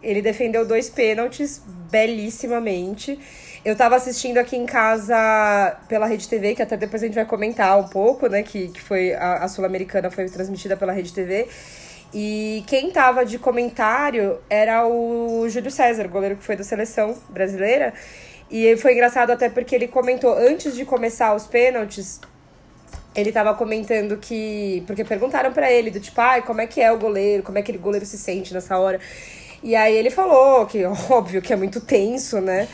Ele 0.00 0.22
defendeu 0.22 0.64
dois 0.64 0.88
pênaltis 0.88 1.60
belíssimamente. 1.90 3.18
Eu 3.64 3.74
tava 3.74 3.96
assistindo 3.96 4.38
aqui 4.38 4.56
em 4.56 4.66
casa 4.66 5.76
pela 5.88 6.06
Rede 6.06 6.28
TV, 6.28 6.54
que 6.54 6.62
até 6.62 6.76
depois 6.76 7.02
a 7.02 7.06
gente 7.06 7.14
vai 7.16 7.26
comentar 7.26 7.76
um 7.80 7.88
pouco, 7.88 8.28
né? 8.28 8.44
Que, 8.44 8.68
que 8.68 8.80
foi 8.80 9.14
a, 9.14 9.38
a 9.44 9.48
Sul-Americana 9.48 10.12
foi 10.12 10.26
transmitida 10.26 10.76
pela 10.76 10.92
Rede 10.92 11.12
TV. 11.12 11.48
E 12.14 12.62
quem 12.68 12.92
tava 12.92 13.24
de 13.24 13.36
comentário 13.36 14.38
era 14.48 14.86
o 14.86 15.48
Júlio 15.48 15.70
César, 15.72 16.06
goleiro 16.06 16.36
que 16.36 16.44
foi 16.44 16.54
da 16.54 16.62
seleção 16.62 17.16
brasileira. 17.30 17.92
E 18.52 18.76
foi 18.76 18.92
engraçado 18.92 19.30
até 19.30 19.48
porque 19.48 19.74
ele 19.74 19.88
comentou 19.88 20.36
antes 20.36 20.76
de 20.76 20.84
começar 20.84 21.34
os 21.34 21.46
pênaltis, 21.46 22.20
ele 23.14 23.32
tava 23.32 23.54
comentando 23.54 24.18
que. 24.18 24.84
Porque 24.86 25.02
perguntaram 25.04 25.50
pra 25.54 25.72
ele, 25.72 25.90
do 25.90 25.98
tipo, 25.98 26.20
ai, 26.20 26.42
como 26.42 26.60
é 26.60 26.66
que 26.66 26.78
é 26.78 26.92
o 26.92 26.98
goleiro? 26.98 27.42
Como 27.42 27.56
é 27.56 27.62
que 27.62 27.70
ele 27.70 27.78
goleiro 27.78 28.04
se 28.04 28.18
sente 28.18 28.52
nessa 28.52 28.78
hora? 28.78 29.00
E 29.62 29.74
aí 29.74 29.96
ele 29.96 30.10
falou 30.10 30.66
que, 30.66 30.84
óbvio, 31.08 31.40
que 31.40 31.50
é 31.50 31.56
muito 31.56 31.80
tenso, 31.80 32.42
né? 32.42 32.68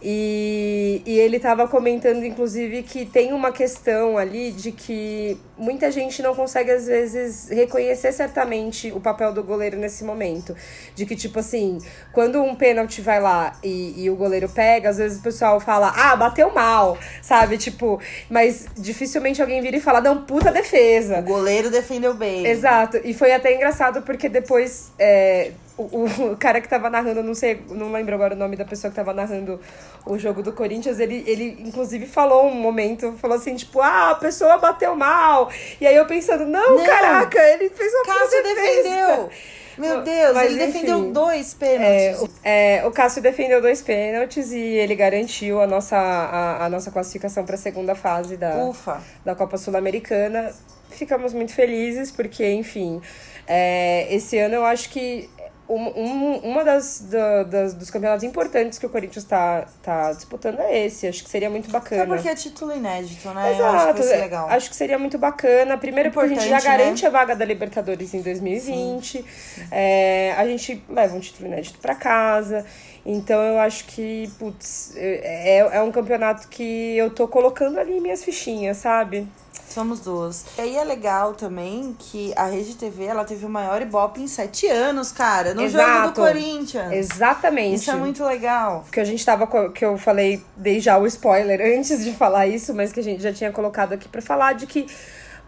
E, 0.00 1.02
e 1.04 1.18
ele 1.18 1.40
tava 1.40 1.66
comentando, 1.66 2.24
inclusive, 2.24 2.84
que 2.84 3.04
tem 3.04 3.32
uma 3.32 3.50
questão 3.50 4.16
ali 4.16 4.52
de 4.52 4.70
que 4.70 5.36
muita 5.56 5.90
gente 5.90 6.22
não 6.22 6.34
consegue, 6.36 6.70
às 6.70 6.86
vezes, 6.86 7.48
reconhecer 7.48 8.12
certamente 8.12 8.92
o 8.92 9.00
papel 9.00 9.32
do 9.32 9.42
goleiro 9.42 9.76
nesse 9.76 10.04
momento. 10.04 10.54
De 10.94 11.04
que, 11.04 11.16
tipo 11.16 11.40
assim, 11.40 11.78
quando 12.12 12.40
um 12.40 12.54
pênalti 12.54 13.00
vai 13.00 13.20
lá 13.20 13.58
e, 13.62 14.04
e 14.04 14.08
o 14.08 14.14
goleiro 14.14 14.48
pega, 14.48 14.90
às 14.90 14.98
vezes 14.98 15.18
o 15.18 15.22
pessoal 15.22 15.58
fala, 15.58 15.92
ah, 15.96 16.14
bateu 16.14 16.54
mal, 16.54 16.96
sabe? 17.20 17.58
Tipo, 17.58 18.00
mas 18.30 18.66
dificilmente 18.76 19.42
alguém 19.42 19.60
vira 19.60 19.76
e 19.76 19.80
fala, 19.80 20.00
não, 20.00 20.22
puta 20.22 20.52
defesa. 20.52 21.18
O 21.18 21.22
goleiro 21.22 21.70
defendeu 21.70 22.14
bem. 22.14 22.46
Exato. 22.46 23.00
E 23.02 23.12
foi 23.12 23.32
até 23.32 23.52
engraçado 23.52 24.02
porque 24.02 24.28
depois 24.28 24.92
é, 24.96 25.50
o, 25.78 26.32
o 26.32 26.36
cara 26.38 26.60
que 26.60 26.68
tava 26.68 26.90
narrando, 26.90 27.22
não 27.22 27.34
sei, 27.34 27.62
não 27.70 27.92
lembro 27.92 28.14
agora 28.14 28.34
o 28.34 28.38
nome 28.38 28.56
da 28.56 28.64
pessoa 28.64 28.90
que 28.90 28.96
tava 28.96 29.12
narrando 29.14 29.60
o 30.04 30.18
jogo 30.18 30.42
do 30.42 30.52
Corinthians, 30.52 30.98
ele, 30.98 31.22
ele 31.26 31.56
inclusive 31.60 32.06
falou 32.06 32.46
um 32.46 32.54
momento, 32.54 33.12
falou 33.20 33.36
assim, 33.36 33.54
tipo, 33.56 33.80
ah, 33.80 34.10
a 34.10 34.14
pessoa 34.16 34.58
bateu 34.58 34.94
mal. 34.96 35.50
E 35.80 35.86
aí 35.86 35.94
eu 35.96 36.06
pensando, 36.06 36.44
não, 36.46 36.76
Não. 36.76 36.84
caraca, 36.84 37.38
ele 37.38 37.70
fez 37.70 37.92
uma 37.94 38.04
Cássio 38.04 38.42
defendeu. 38.42 39.30
Meu 39.78 40.02
Deus, 40.02 40.34
Mas, 40.34 40.46
ele 40.50 40.64
enfim. 40.64 40.72
defendeu 40.72 41.12
dois 41.12 41.54
É, 41.54 41.56
pênaltis. 41.56 42.20
o, 42.22 42.30
é, 42.42 42.82
o 42.84 42.90
Cássio 42.90 43.22
defendeu 43.22 43.62
dois 43.62 43.80
pênaltis 43.80 44.50
e 44.50 44.58
ele 44.58 44.96
garantiu 44.96 45.60
a 45.60 45.68
nossa, 45.68 45.96
a, 45.96 46.64
a 46.66 46.68
nossa 46.68 46.90
classificação 46.90 47.44
para 47.44 47.54
a 47.54 47.58
segunda 47.58 47.94
fase 47.94 48.36
da, 48.36 48.56
Ufa. 48.56 49.00
da 49.24 49.36
Copa 49.36 49.56
Sul-Americana. 49.56 50.52
Ficamos 50.90 51.32
muito 51.32 51.52
felizes 51.54 52.10
porque, 52.10 52.50
enfim, 52.54 53.00
é, 53.46 54.12
esse 54.12 54.36
ano 54.38 54.56
eu 54.56 54.64
acho 54.64 54.90
que 54.90 55.30
um, 55.68 56.00
um- 56.00 56.38
uma 56.50 56.64
das, 56.64 57.00
da- 57.00 57.42
das- 57.42 57.74
dos 57.74 57.90
campeonatos 57.90 58.24
importantes 58.24 58.78
que 58.78 58.86
o 58.86 58.88
Corinthians 58.88 59.24
tá, 59.24 59.66
tá 59.82 60.12
disputando 60.12 60.60
é 60.60 60.86
esse. 60.86 61.06
Acho 61.06 61.22
que 61.22 61.28
seria 61.30 61.50
muito 61.50 61.70
bacana. 61.70 62.02
É 62.02 62.06
porque 62.06 62.28
é 62.28 62.34
título 62.34 62.74
inédito, 62.74 63.28
né? 63.30 63.54
Eu 63.58 63.66
acho 63.66 63.74
que 63.74 63.80
Exato, 63.82 63.98
vai 63.98 64.02
ser 64.02 64.14
é, 64.14 64.20
legal. 64.20 64.48
acho 64.48 64.70
que 64.70 64.76
seria 64.76 64.98
muito 64.98 65.18
bacana. 65.18 65.76
Primeiro, 65.76 66.10
porque 66.10 66.26
a 66.26 66.28
gente 66.28 66.40
já 66.48 66.56
Importante, 66.58 66.64
né? 66.68 66.78
garante 66.78 67.06
a 67.06 67.10
vaga 67.10 67.36
da 67.36 67.44
Libertadores 67.44 68.14
em 68.14 68.22
2020. 68.22 69.24
É, 69.70 70.34
a 70.36 70.46
gente 70.46 70.82
leva 70.88 71.14
um 71.16 71.20
título 71.20 71.48
inédito 71.48 71.78
pra 71.78 71.94
casa. 71.94 72.64
Então 73.04 73.40
eu 73.42 73.58
acho 73.58 73.84
que, 73.86 74.30
putz, 74.38 74.92
é, 74.96 75.58
é 75.72 75.82
um 75.82 75.90
campeonato 75.90 76.48
que 76.48 76.96
eu 76.96 77.08
tô 77.10 77.26
colocando 77.26 77.78
ali 77.78 78.00
minhas 78.00 78.22
fichinhas, 78.22 78.76
sabe? 78.78 79.26
Somos 79.68 80.00
duas. 80.00 80.44
E 80.56 80.60
aí 80.62 80.76
é 80.76 80.84
legal 80.84 81.34
também 81.34 81.94
que 81.98 82.32
a 82.36 82.46
Rede 82.46 82.74
TV 82.74 83.04
ela 83.04 83.24
teve 83.24 83.44
o 83.44 83.48
maior 83.48 83.80
ibope 83.82 84.20
em 84.20 84.26
sete 84.26 84.66
anos, 84.66 85.12
cara. 85.12 85.54
No 85.54 85.68
jogo 85.68 85.82
Exato. 85.84 86.08
do 86.08 86.26
Corinthians. 86.26 86.92
Exatamente. 86.92 87.76
Isso 87.76 87.90
é 87.90 87.94
muito 87.96 88.24
legal. 88.24 88.84
que 88.90 89.00
a 89.00 89.04
gente 89.04 89.24
tava 89.24 89.46
que 89.70 89.84
eu 89.84 89.98
falei 89.98 90.42
dei 90.56 90.80
já 90.80 90.98
o 90.98 91.06
spoiler 91.06 91.60
antes 91.78 92.04
de 92.04 92.12
falar 92.12 92.46
isso, 92.46 92.74
mas 92.74 92.92
que 92.92 93.00
a 93.00 93.04
gente 93.04 93.22
já 93.22 93.32
tinha 93.32 93.52
colocado 93.52 93.92
aqui 93.92 94.08
pra 94.08 94.22
falar 94.22 94.54
de 94.54 94.66
que 94.66 94.86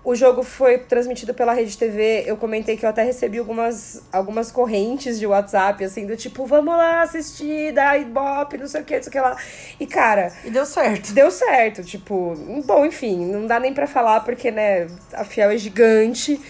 o 0.03 0.15
jogo 0.15 0.43
foi 0.43 0.79
transmitido 0.79 1.35
pela 1.35 1.53
Rede 1.53 1.77
TV. 1.77 2.25
Eu 2.27 2.37
comentei 2.37 2.77
que 2.77 2.85
eu 2.87 2.91
até 2.91 3.03
recebi 3.03 3.39
algumas, 3.39 4.03
algumas 4.11 4.51
correntes 4.51 5.19
de 5.19 5.27
WhatsApp, 5.27 5.85
assim, 5.85 6.07
do 6.07 6.17
tipo, 6.17 6.47
vamos 6.47 6.75
lá 6.75 7.03
assistir, 7.03 7.73
dá 7.73 7.97
Ibope, 7.99 8.57
não 8.57 8.67
sei 8.67 8.81
o 8.81 8.85
que, 8.85 8.97
não 8.97 9.03
sei 9.03 9.11
o 9.11 9.13
que 9.13 9.21
lá. 9.21 9.37
E, 9.79 9.87
cara, 9.87 10.33
E 10.45 10.51
deu 10.51 10.65
certo. 10.65 11.13
deu 11.13 11.31
certo, 11.31 11.85
tipo, 11.85 12.35
bom, 12.65 12.87
enfim, 12.87 13.27
não 13.27 13.47
dá 13.47 13.61
nem 13.61 13.75
pra 13.75 13.87
falar, 13.87 14.21
porque, 14.21 14.51
né, 14.51 14.87
a 15.13 15.25
Fiel 15.25 15.51
é 15.51 15.59
gigante. 15.59 16.41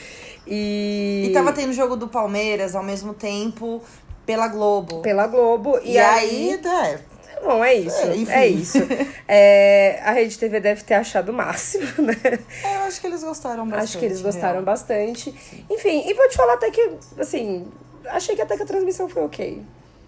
E. 0.47 1.27
E 1.29 1.33
tava 1.33 1.53
tendo 1.53 1.73
jogo 1.73 1.97
do 1.97 2.09
Palmeiras 2.09 2.75
ao 2.75 2.83
mesmo 2.83 3.15
tempo 3.15 3.83
pela 4.25 4.49
Globo. 4.49 5.01
pela 5.01 5.27
Globo. 5.27 5.79
E, 5.83 5.99
aí, 5.99 6.59
Bom, 7.43 7.65
é 7.65 7.75
isso. 7.75 8.31
É. 8.31 8.45
É, 8.45 8.47
isso. 8.47 8.79
É, 9.33 10.01
a 10.03 10.11
Rede 10.11 10.37
TV 10.37 10.59
deve 10.59 10.83
ter 10.83 10.95
achado 10.95 11.31
o 11.31 11.33
máximo, 11.33 11.85
né? 12.03 12.17
é, 12.65 12.77
eu 12.77 12.81
acho 12.81 13.01
que 13.01 13.07
eles 13.07 13.23
gostaram 13.23 13.65
bastante. 13.65 13.85
Acho 13.85 13.99
que 13.99 14.05
eles 14.05 14.21
gostaram 14.21 14.55
real. 14.55 14.65
bastante. 14.65 15.35
Enfim, 15.71 16.05
e 16.09 16.15
vou 16.15 16.29
te 16.29 16.37
falar 16.37 16.55
até 16.55 16.71
que, 16.71 16.91
assim, 17.17 17.69
achei 18.07 18.35
que 18.35 18.43
até 18.43 18.57
que 18.57 18.65
a 18.65 18.67
transmissão 18.67 19.09
foi 19.09 19.23
ok. 19.23 19.63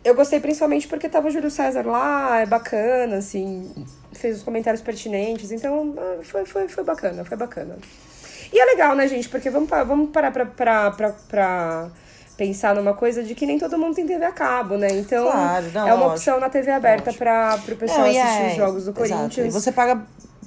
Eu 0.04 0.16
gostei 0.16 0.40
principalmente 0.40 0.88
porque 0.88 1.08
tava 1.08 1.28
o 1.28 1.30
Júlio 1.30 1.50
César 1.50 1.86
lá, 1.86 2.40
é 2.40 2.46
bacana, 2.46 3.18
assim, 3.18 3.72
fez 4.12 4.38
os 4.38 4.42
comentários 4.42 4.82
pertinentes, 4.82 5.52
então 5.52 5.94
ah, 5.96 6.18
foi, 6.24 6.44
foi, 6.44 6.66
foi 6.66 6.82
bacana, 6.82 7.24
foi 7.24 7.36
bacana. 7.36 7.78
E 8.52 8.58
é 8.58 8.64
legal, 8.64 8.96
né, 8.96 9.06
gente? 9.06 9.28
Porque 9.28 9.48
vamos, 9.48 9.70
vamos 9.70 10.10
parar 10.10 10.32
pra, 10.32 10.44
pra, 10.44 10.90
pra, 10.90 11.10
pra 11.28 11.90
pensar 12.42 12.74
numa 12.74 12.92
coisa 12.92 13.22
de 13.22 13.36
que 13.36 13.46
nem 13.46 13.56
todo 13.56 13.78
mundo 13.78 13.94
tem 13.94 14.04
TV 14.04 14.24
a 14.24 14.32
cabo, 14.32 14.76
né? 14.76 14.88
Então 14.90 15.30
Claro, 15.30 15.66
não, 15.72 15.80
é 15.82 15.84
uma 15.84 16.06
lógico. 16.06 16.10
opção 16.16 16.40
na 16.40 16.48
TV 16.50 16.72
aberta 16.72 17.12
para 17.12 17.56
pro 17.58 17.76
pessoal 17.76 18.00
Não, 18.00 18.06
assistir 18.08 18.42
é- 18.42 18.48
os 18.50 18.56
jogos 18.56 18.84
do 18.84 18.90
exato. 18.90 19.00
Corinthians. 19.20 19.46
E 19.46 19.50
você 19.50 19.70
paga 19.70 20.02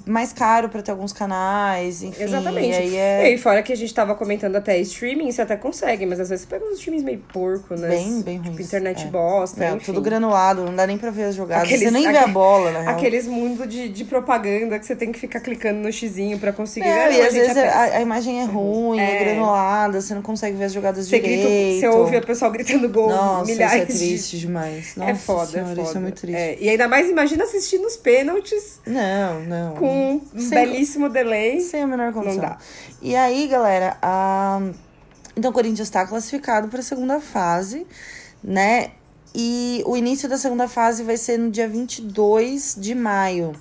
mais 0.06 0.32
caro 0.32 0.68
pra 0.68 0.80
ter 0.82 0.90
alguns 0.92 1.12
canais, 1.12 2.02
enfim. 2.02 2.22
Exatamente. 2.22 2.68
E 2.68 2.74
aí 2.74 2.88
E 2.90 2.96
é 2.96 3.20
aí, 3.24 3.38
fora 3.38 3.62
que 3.62 3.72
a 3.72 3.76
gente 3.76 3.92
tava 3.92 4.14
comentando 4.14 4.54
até 4.56 4.78
streaming, 4.78 5.30
você 5.32 5.42
até 5.42 5.56
consegue, 5.56 6.06
mas 6.06 6.20
às 6.20 6.28
vezes 6.28 6.44
você 6.46 6.50
pega 6.54 6.64
uns 6.64 6.74
streamings 6.78 7.04
meio 7.04 7.18
porco, 7.32 7.74
né? 7.74 7.88
bem, 7.88 8.22
bem 8.22 8.36
ruim. 8.38 8.50
Tipo, 8.50 8.62
internet 8.62 9.04
bosta, 9.06 9.64
É, 9.64 9.70
enfim. 9.72 9.84
tudo 9.84 10.00
granulado, 10.00 10.64
não 10.64 10.74
dá 10.74 10.86
nem 10.86 10.96
pra 10.96 11.10
ver 11.10 11.24
as 11.24 11.34
jogadas. 11.34 11.64
Aqueles- 11.64 11.82
você 11.84 11.90
nem 11.90 12.02
vê 12.04 12.16
aque- 12.16 12.30
a 12.30 12.32
bola, 12.32 12.70
real. 12.70 12.88
Aqueles 12.88 13.26
mundos 13.26 13.68
de, 13.68 13.88
de 13.88 14.04
propaganda 14.04 14.78
que 14.78 14.86
você 14.86 14.94
tem 14.94 15.10
que 15.10 15.18
ficar 15.18 15.40
clicando 15.40 15.80
no 15.80 15.92
xizinho 15.92 16.38
pra 16.38 16.52
conseguir 16.52 16.86
É, 16.88 17.08
ver. 17.08 17.14
e 17.16 17.20
às 17.22 17.34
vezes 17.34 17.56
é 17.56 17.68
a, 17.68 17.82
a 17.96 18.00
imagem 18.00 18.40
é 18.40 18.44
ruim, 18.44 19.00
é. 19.00 19.16
É. 19.16 19.24
granulada, 19.24 20.00
você 20.00 20.14
não 20.14 20.22
consegue 20.22 20.56
ver 20.56 20.64
as 20.66 20.72
jogadas 20.72 21.08
Você, 21.08 21.18
grita, 21.18 21.42
direito. 21.48 21.80
você 21.80 21.88
ouve 21.88 22.16
o 22.16 22.22
pessoal 22.26 22.50
gritando 22.52 22.88
gol 22.88 23.08
Nossa, 23.08 23.50
milhares 23.50 23.74
isso 23.74 23.82
é 23.82 23.86
de- 23.86 23.98
triste 24.10 24.38
demais. 24.38 24.94
Nossa 24.96 25.10
é 25.10 25.14
foda, 25.14 25.46
senhora, 25.46 25.72
é 25.72 25.74
foda. 25.74 25.88
isso 25.88 25.96
é 25.96 26.00
muito 26.00 26.20
triste. 26.20 26.38
É, 26.38 26.56
e 26.60 26.68
ainda 26.70 26.86
mais 26.86 27.08
imagina 27.10 27.44
assistir 27.44 27.78
nos 27.78 27.96
pênaltis 27.96 28.80
Não, 28.86 29.40
não. 29.40 29.74
com 29.74 29.95
um 29.96 30.48
belíssimo 30.50 31.08
delay. 31.08 31.60
Sem 31.60 31.82
a 31.82 31.86
menor 31.86 32.12
condição. 32.12 32.40
dá. 32.40 32.58
E 33.02 33.14
aí, 33.14 33.46
galera, 33.46 33.96
a... 34.02 34.60
então 35.36 35.50
o 35.50 35.54
Corinthians 35.54 35.88
está 35.88 36.06
classificado 36.06 36.68
para 36.68 36.80
a 36.80 36.82
segunda 36.82 37.20
fase, 37.20 37.86
né? 38.42 38.90
E 39.38 39.82
o 39.84 39.98
início 39.98 40.30
da 40.30 40.38
segunda 40.38 40.66
fase 40.66 41.02
vai 41.02 41.18
ser 41.18 41.38
no 41.38 41.50
dia 41.50 41.68
22 41.68 42.74
de 42.78 42.94
maio. 42.94 43.52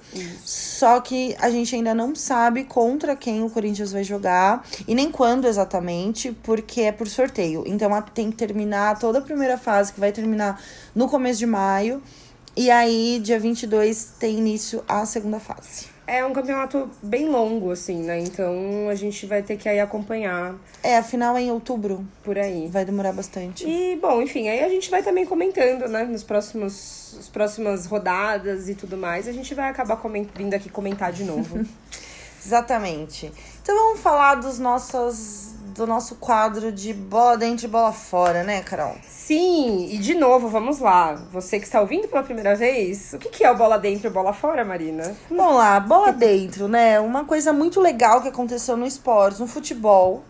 Só 0.46 1.01
que 1.01 1.36
a 1.38 1.50
gente 1.50 1.75
ainda 1.75 1.94
não 1.94 2.15
sabe 2.15 2.63
contra 2.63 3.13
quem 3.13 3.44
o 3.44 3.50
Corinthians 3.50 3.92
vai 3.92 4.01
jogar 4.01 4.65
e 4.88 4.96
nem 4.96 5.12
quando 5.12 5.46
exatamente, 5.46 6.32
porque 6.44 6.80
é 6.80 6.94
por 6.94 7.10
sorteio. 7.10 7.65
Então 7.68 7.92
tem 8.13 8.32
que 8.32 8.38
terminar 8.38 8.98
toda 8.98 9.20
a 9.20 9.22
primeira 9.22 9.58
fase, 9.58 9.92
que 9.92 10.00
vai 10.00 10.13
terminar 10.13 10.62
no 10.96 11.10
começo 11.10 11.39
de 11.39 11.46
maio. 11.46 12.01
E 12.56 12.72
aí, 12.72 13.20
dia 13.22 13.38
22, 13.38 14.13
tem 14.18 14.38
início 14.38 14.82
a 14.88 15.06
segunda 15.06 15.42
fase. 15.42 15.95
É 16.07 16.24
um 16.24 16.31
campeonato 16.33 16.88
bem 17.01 17.27
longo, 17.29 17.71
assim, 17.71 18.03
né? 18.03 18.19
Então 18.19 18.88
a 18.91 18.95
gente 18.95 19.25
vai 19.25 19.41
ter 19.41 19.57
que 19.57 19.67
aí 19.67 19.79
acompanhar 19.79 20.53
É, 20.83 20.97
a 20.97 21.03
final 21.03 21.35
é 21.35 21.41
em 21.41 21.51
outubro. 21.51 22.05
por 22.24 22.38
aí. 22.38 22.67
Vai 22.67 22.85
demorar 22.85 23.12
bastante. 23.12 23.67
E, 23.67 23.95
bom, 23.95 24.21
enfim, 24.21 24.47
aí 24.47 24.63
a 24.63 24.69
gente 24.69 24.89
vai 24.91 25.01
também 25.01 25.25
comentando, 25.25 25.88
né? 25.88 26.03
Nos 26.03 26.24
próximos, 26.24 27.15
as 27.19 27.27
próximas 27.27 27.88
rodadas 27.88 28.69
e 28.69 28.75
tudo 28.75 28.95
mais. 28.95 29.27
A 29.27 29.31
gente 29.31 29.55
vai 29.55 29.67
acabar 29.69 29.97
coment- 29.97 30.29
vindo 30.35 30.53
aqui 30.53 30.69
comentar 30.69 31.12
de 31.12 31.24
novo. 31.24 31.65
Exatamente. 32.45 33.31
Então 33.63 33.75
vamos 33.75 34.00
falar 34.01 34.35
dos 34.35 34.59
nossos, 34.59 35.54
do 35.75 35.86
nosso 35.86 36.15
quadro 36.15 36.72
de 36.72 36.94
bola 36.94 37.38
dentro 37.38 37.65
e 37.65 37.67
bola 37.67 37.91
fora, 37.91 38.44
né, 38.44 38.62
Carol? 38.62 38.96
Sim, 39.10 39.89
e 39.91 39.98
de 39.98 40.13
novo, 40.15 40.48
vamos 40.48 40.79
lá. 40.79 41.13
Você 41.34 41.60
que 41.60 41.65
está 41.65 41.82
ouvindo 41.82 42.08
pela 42.08 42.24
primeira 42.24 42.55
vez, 42.55 43.12
o 43.13 43.17
que, 43.17 43.29
que 43.29 43.44
é 43.44 43.51
o 43.51 43.58
bola 43.58 43.77
dentro 43.77 44.08
e 44.08 44.10
bola 44.10 44.32
fora, 44.32 44.63
Marina? 44.63 45.15
Vamos 45.29 45.55
lá, 45.55 45.77
bola 45.82 46.13
dentro, 46.13 46.70
né? 46.70 46.98
Uma 47.01 47.25
coisa 47.25 47.51
muito 47.51 47.82
legal 47.82 48.22
que 48.22 48.29
aconteceu 48.29 48.77
no 48.77 48.86
esporte, 48.88 49.41
no 49.41 49.48
futebol, 49.48 50.24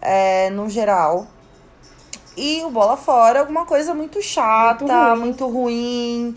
é, 0.00 0.50
no 0.50 0.70
geral. 0.70 1.26
E 2.36 2.62
o 2.62 2.70
bola 2.70 2.96
fora, 2.96 3.40
alguma 3.40 3.66
coisa 3.66 3.92
muito 3.92 4.22
chata, 4.22 4.84
Muito 4.84 5.20
muito 5.20 5.46
ruim. 5.46 6.34
ruim. 6.34 6.36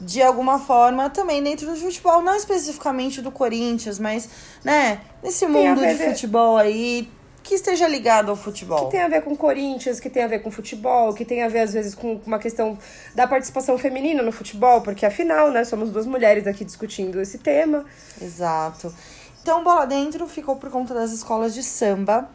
De 0.00 0.20
alguma 0.20 0.58
forma, 0.58 1.10
também 1.10 1.42
dentro 1.42 1.66
do 1.66 1.76
futebol, 1.76 2.22
não 2.22 2.34
especificamente 2.34 3.20
do 3.22 3.30
Corinthians, 3.30 4.00
mas, 4.00 4.28
né, 4.64 5.00
nesse 5.22 5.46
mundo 5.46 5.80
de 5.80 5.94
futebol 5.96 6.56
aí, 6.56 7.08
que 7.42 7.54
esteja 7.54 7.88
ligado 7.88 8.30
ao 8.30 8.36
futebol. 8.36 8.86
Que 8.86 8.92
tem 8.92 9.02
a 9.02 9.08
ver 9.08 9.22
com 9.22 9.36
Corinthians, 9.36 9.98
que 9.98 10.08
tem 10.08 10.22
a 10.22 10.28
ver 10.28 10.40
com 10.40 10.50
futebol, 10.50 11.12
que 11.12 11.24
tem 11.24 11.42
a 11.42 11.48
ver, 11.48 11.60
às 11.60 11.72
vezes, 11.72 11.94
com 11.94 12.20
uma 12.26 12.38
questão 12.38 12.78
da 13.14 13.26
participação 13.26 13.76
feminina 13.76 14.22
no 14.22 14.32
futebol, 14.32 14.80
porque 14.82 15.04
afinal, 15.04 15.50
né, 15.50 15.64
somos 15.64 15.90
duas 15.90 16.06
mulheres 16.06 16.46
aqui 16.46 16.64
discutindo 16.64 17.20
esse 17.20 17.38
tema. 17.38 17.84
Exato. 18.20 18.94
Então, 19.42 19.64
Bola 19.64 19.86
Dentro 19.86 20.26
ficou 20.28 20.56
por 20.56 20.70
conta 20.70 20.94
das 20.94 21.10
escolas 21.10 21.52
de 21.52 21.62
samba, 21.62 22.30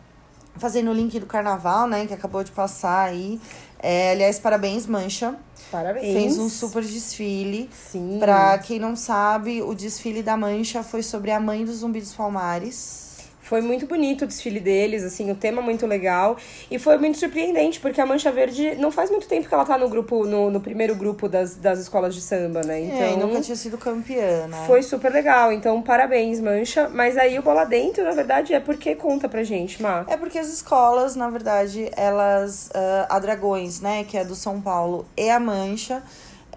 fazendo 0.57 0.91
o 0.91 0.93
link 0.93 1.17
do 1.19 1.25
carnaval, 1.25 1.87
né, 1.87 2.05
que 2.05 2.13
acabou 2.13 2.43
de 2.43 2.51
passar 2.51 3.07
aí. 3.07 3.39
É, 3.79 4.11
aliás, 4.11 4.39
parabéns, 4.39 4.85
Mancha. 4.85 5.35
Parabéns. 5.71 6.13
Fez 6.13 6.37
um 6.37 6.49
super 6.49 6.83
desfile. 6.83 7.69
Sim. 7.71 8.17
Pra 8.19 8.57
quem 8.57 8.79
não 8.79 8.95
sabe, 8.95 9.61
o 9.61 9.73
desfile 9.73 10.23
da 10.23 10.35
Mancha 10.35 10.81
foi 10.83 11.03
sobre 11.03 11.31
a 11.31 11.39
mãe 11.39 11.63
do 11.63 11.73
Zumbi 11.73 12.01
dos 12.01 12.13
Palmares. 12.13 13.06
Foi 13.47 13.61
muito 13.61 13.87
bonito 13.87 14.23
o 14.23 14.27
desfile 14.27 14.59
deles, 14.59 15.03
assim, 15.03 15.31
o 15.31 15.35
tema 15.35 15.61
muito 15.61 15.87
legal. 15.87 16.35
E 16.69 16.77
foi 16.77 16.97
muito 16.97 17.17
surpreendente, 17.17 17.79
porque 17.79 18.01
a 18.01 18.05
Mancha 18.05 18.29
Verde 18.29 18.75
não 18.75 18.91
faz 18.91 19.09
muito 19.09 19.25
tempo 19.25 19.47
que 19.47 19.53
ela 19.53 19.63
tá 19.63 19.77
no 19.77 19.87
grupo, 19.87 20.25
no, 20.25 20.51
no 20.51 20.59
primeiro 20.59 20.93
grupo 20.95 21.29
das, 21.29 21.55
das 21.55 21.79
escolas 21.79 22.13
de 22.13 22.19
samba, 22.19 22.61
né? 22.61 22.81
Então. 22.81 23.01
É, 23.01 23.13
e 23.13 23.17
nunca 23.17 23.39
tinha 23.39 23.55
sido 23.55 23.77
campeã, 23.77 24.47
né? 24.47 24.65
Foi 24.67 24.83
super 24.83 25.11
legal, 25.11 25.53
então 25.53 25.81
parabéns, 25.81 26.41
Mancha. 26.41 26.89
Mas 26.89 27.15
aí 27.17 27.39
o 27.39 27.41
Bola 27.41 27.63
Dentro, 27.63 28.03
na 28.03 28.11
verdade, 28.11 28.53
é 28.53 28.59
porque 28.59 28.95
conta 28.95 29.29
pra 29.29 29.43
gente, 29.43 29.81
Má. 29.81 30.05
É 30.09 30.17
porque 30.17 30.37
as 30.37 30.49
escolas, 30.49 31.15
na 31.15 31.29
verdade, 31.29 31.89
elas. 31.95 32.69
ah, 32.73 33.07
a 33.09 33.19
Dragões, 33.19 33.79
né, 33.79 34.03
que 34.03 34.17
é 34.17 34.25
do 34.25 34.35
São 34.35 34.59
Paulo, 34.59 35.05
e 35.15 35.29
a 35.29 35.39
Mancha, 35.39 36.03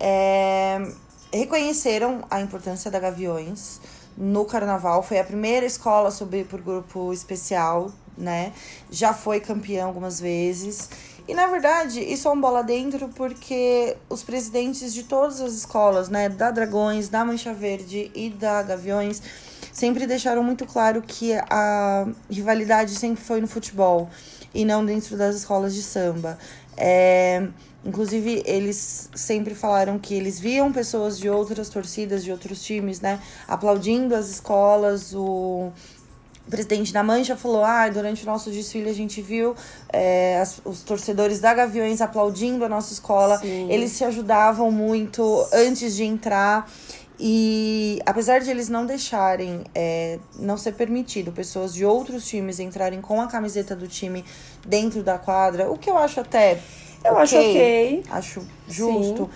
é, 0.00 0.80
reconheceram 1.32 2.24
a 2.28 2.40
importância 2.40 2.90
da 2.90 2.98
Gaviões 2.98 3.80
no 4.20 4.44
carnaval. 4.44 5.02
Foi 5.02 5.18
a 5.18 5.24
primeira 5.24 5.64
escola 5.64 6.08
a 6.08 6.10
subir 6.10 6.44
por 6.44 6.60
grupo 6.60 7.10
especial, 7.10 7.90
né? 8.16 8.52
Já 8.90 9.14
foi 9.14 9.40
campeã 9.40 9.86
algumas 9.86 10.20
vezes. 10.20 10.90
E 11.26 11.32
na 11.32 11.46
verdade, 11.46 12.00
isso 12.00 12.28
é 12.28 12.30
um 12.30 12.40
bola 12.40 12.62
dentro 12.62 13.08
porque 13.08 13.96
os 14.08 14.22
presidentes 14.22 14.92
de 14.92 15.04
todas 15.04 15.40
as 15.40 15.54
escolas, 15.54 16.08
né, 16.08 16.28
da 16.28 16.50
Dragões, 16.50 17.08
da 17.08 17.24
Mancha 17.24 17.54
Verde 17.54 18.10
e 18.14 18.30
da 18.30 18.62
Gaviões, 18.62 19.22
sempre 19.72 20.06
deixaram 20.06 20.42
muito 20.42 20.66
claro 20.66 21.00
que 21.00 21.32
a 21.48 22.06
rivalidade 22.28 22.94
sempre 22.96 23.22
foi 23.22 23.40
no 23.40 23.46
futebol 23.46 24.10
e 24.52 24.64
não 24.64 24.84
dentro 24.84 25.16
das 25.16 25.36
escolas 25.36 25.74
de 25.74 25.82
samba. 25.82 26.36
É, 26.82 27.46
inclusive, 27.84 28.42
eles 28.46 29.10
sempre 29.14 29.54
falaram 29.54 29.98
que 29.98 30.14
eles 30.14 30.40
viam 30.40 30.72
pessoas 30.72 31.18
de 31.18 31.28
outras 31.28 31.68
torcidas, 31.68 32.24
de 32.24 32.32
outros 32.32 32.62
times, 32.62 33.00
né, 33.02 33.20
aplaudindo 33.46 34.14
as 34.14 34.28
escolas, 34.30 35.12
o 35.14 35.70
o 36.46 36.50
presidente 36.50 36.92
da 36.92 37.02
Mancha 37.04 37.36
falou: 37.36 37.62
ah, 37.64 37.88
durante 37.88 38.24
o 38.24 38.26
nosso 38.26 38.50
desfile 38.50 38.90
a 38.90 38.94
gente 38.94 39.22
viu 39.22 39.54
é, 39.92 40.40
as- 40.40 40.60
os 40.64 40.82
torcedores 40.82 41.38
da 41.38 41.54
Gaviões 41.54 42.00
aplaudindo 42.00 42.64
a 42.64 42.68
nossa 42.68 42.92
escola. 42.92 43.38
Sim. 43.38 43.70
Eles 43.70 43.92
se 43.92 44.04
ajudavam 44.04 44.68
muito 44.72 45.46
antes 45.52 45.94
de 45.94 46.02
entrar. 46.02 46.68
E 47.22 48.00
apesar 48.06 48.40
de 48.40 48.50
eles 48.50 48.70
não 48.70 48.86
deixarem, 48.86 49.64
é, 49.74 50.18
não 50.38 50.56
ser 50.56 50.72
permitido 50.72 51.30
pessoas 51.30 51.74
de 51.74 51.84
outros 51.84 52.26
times 52.26 52.58
entrarem 52.58 53.02
com 53.02 53.20
a 53.20 53.26
camiseta 53.26 53.76
do 53.76 53.86
time 53.86 54.24
dentro 54.66 55.02
da 55.02 55.18
quadra, 55.18 55.70
o 55.70 55.76
que 55.76 55.90
eu 55.90 55.98
acho 55.98 56.18
até. 56.20 56.58
Eu 57.04 57.18
acho 57.18 57.36
ok. 57.36 58.04
Acho 58.10 58.42
justo. 58.66 59.28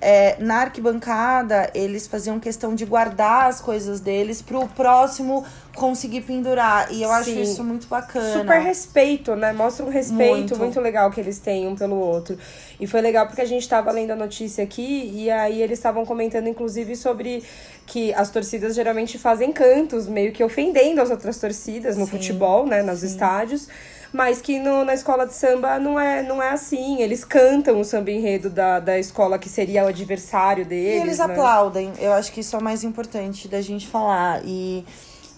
É, 0.00 0.36
na 0.38 0.60
arquibancada, 0.60 1.70
eles 1.74 2.06
faziam 2.06 2.38
questão 2.38 2.74
de 2.74 2.84
guardar 2.84 3.46
as 3.46 3.60
coisas 3.60 3.98
deles 3.98 4.40
pro 4.40 4.68
próximo 4.68 5.44
conseguir 5.74 6.20
pendurar. 6.22 6.92
E 6.92 7.02
eu 7.02 7.10
acho 7.10 7.30
Sim. 7.30 7.42
isso 7.42 7.64
muito 7.64 7.86
bacana. 7.88 8.32
Super 8.32 8.60
respeito, 8.60 9.34
né? 9.34 9.52
Mostra 9.52 9.84
um 9.84 9.88
respeito 9.88 10.56
muito. 10.56 10.58
Muito. 10.58 10.80
legal 10.80 11.10
que 11.10 11.20
eles 11.20 11.38
têm 11.38 11.66
um 11.66 11.74
pelo 11.74 11.96
outro. 11.96 12.38
E 12.78 12.86
foi 12.86 13.00
legal 13.00 13.26
porque 13.26 13.40
a 13.40 13.46
gente 13.46 13.68
tava 13.68 13.90
lendo 13.90 14.12
a 14.12 14.16
notícia 14.16 14.62
aqui 14.62 15.10
e 15.14 15.30
aí 15.30 15.62
eles 15.62 15.78
estavam 15.78 16.04
comentando, 16.04 16.48
inclusive, 16.48 16.94
sobre 16.94 17.42
que 17.86 18.12
as 18.14 18.30
torcidas 18.30 18.74
geralmente 18.74 19.18
fazem 19.18 19.50
cantos, 19.52 20.06
meio 20.06 20.32
que 20.32 20.44
ofendendo 20.44 21.00
as 21.00 21.10
outras 21.10 21.38
torcidas 21.38 21.96
no 21.96 22.06
futebol, 22.06 22.66
né? 22.66 22.82
Nos 22.82 23.02
estádios. 23.02 23.68
Mas 24.12 24.40
que 24.40 24.58
no, 24.58 24.84
na 24.84 24.94
escola 24.94 25.26
de 25.26 25.34
samba 25.34 25.78
não 25.78 26.00
é, 26.00 26.22
não 26.22 26.42
é 26.42 26.50
assim. 26.50 27.02
Eles 27.02 27.24
cantam 27.24 27.78
o 27.80 27.84
samba 27.84 28.10
enredo 28.10 28.48
da, 28.48 28.80
da 28.80 28.98
escola 28.98 29.38
que 29.38 29.48
seria 29.48 29.84
o 29.84 29.88
adversário 29.88 30.62
E 30.62 30.64
deles. 30.64 31.02
eles 31.02 31.18
né? 31.18 31.24
aplaudem. 31.24 31.92
Eu 31.98 32.12
acho 32.12 32.32
que 32.32 32.40
isso 32.40 32.56
é 32.56 32.58
o 32.58 32.62
mais 32.62 32.82
importante 32.84 33.46
da 33.48 33.60
gente 33.60 33.86
falar. 33.86 34.40
E, 34.44 34.84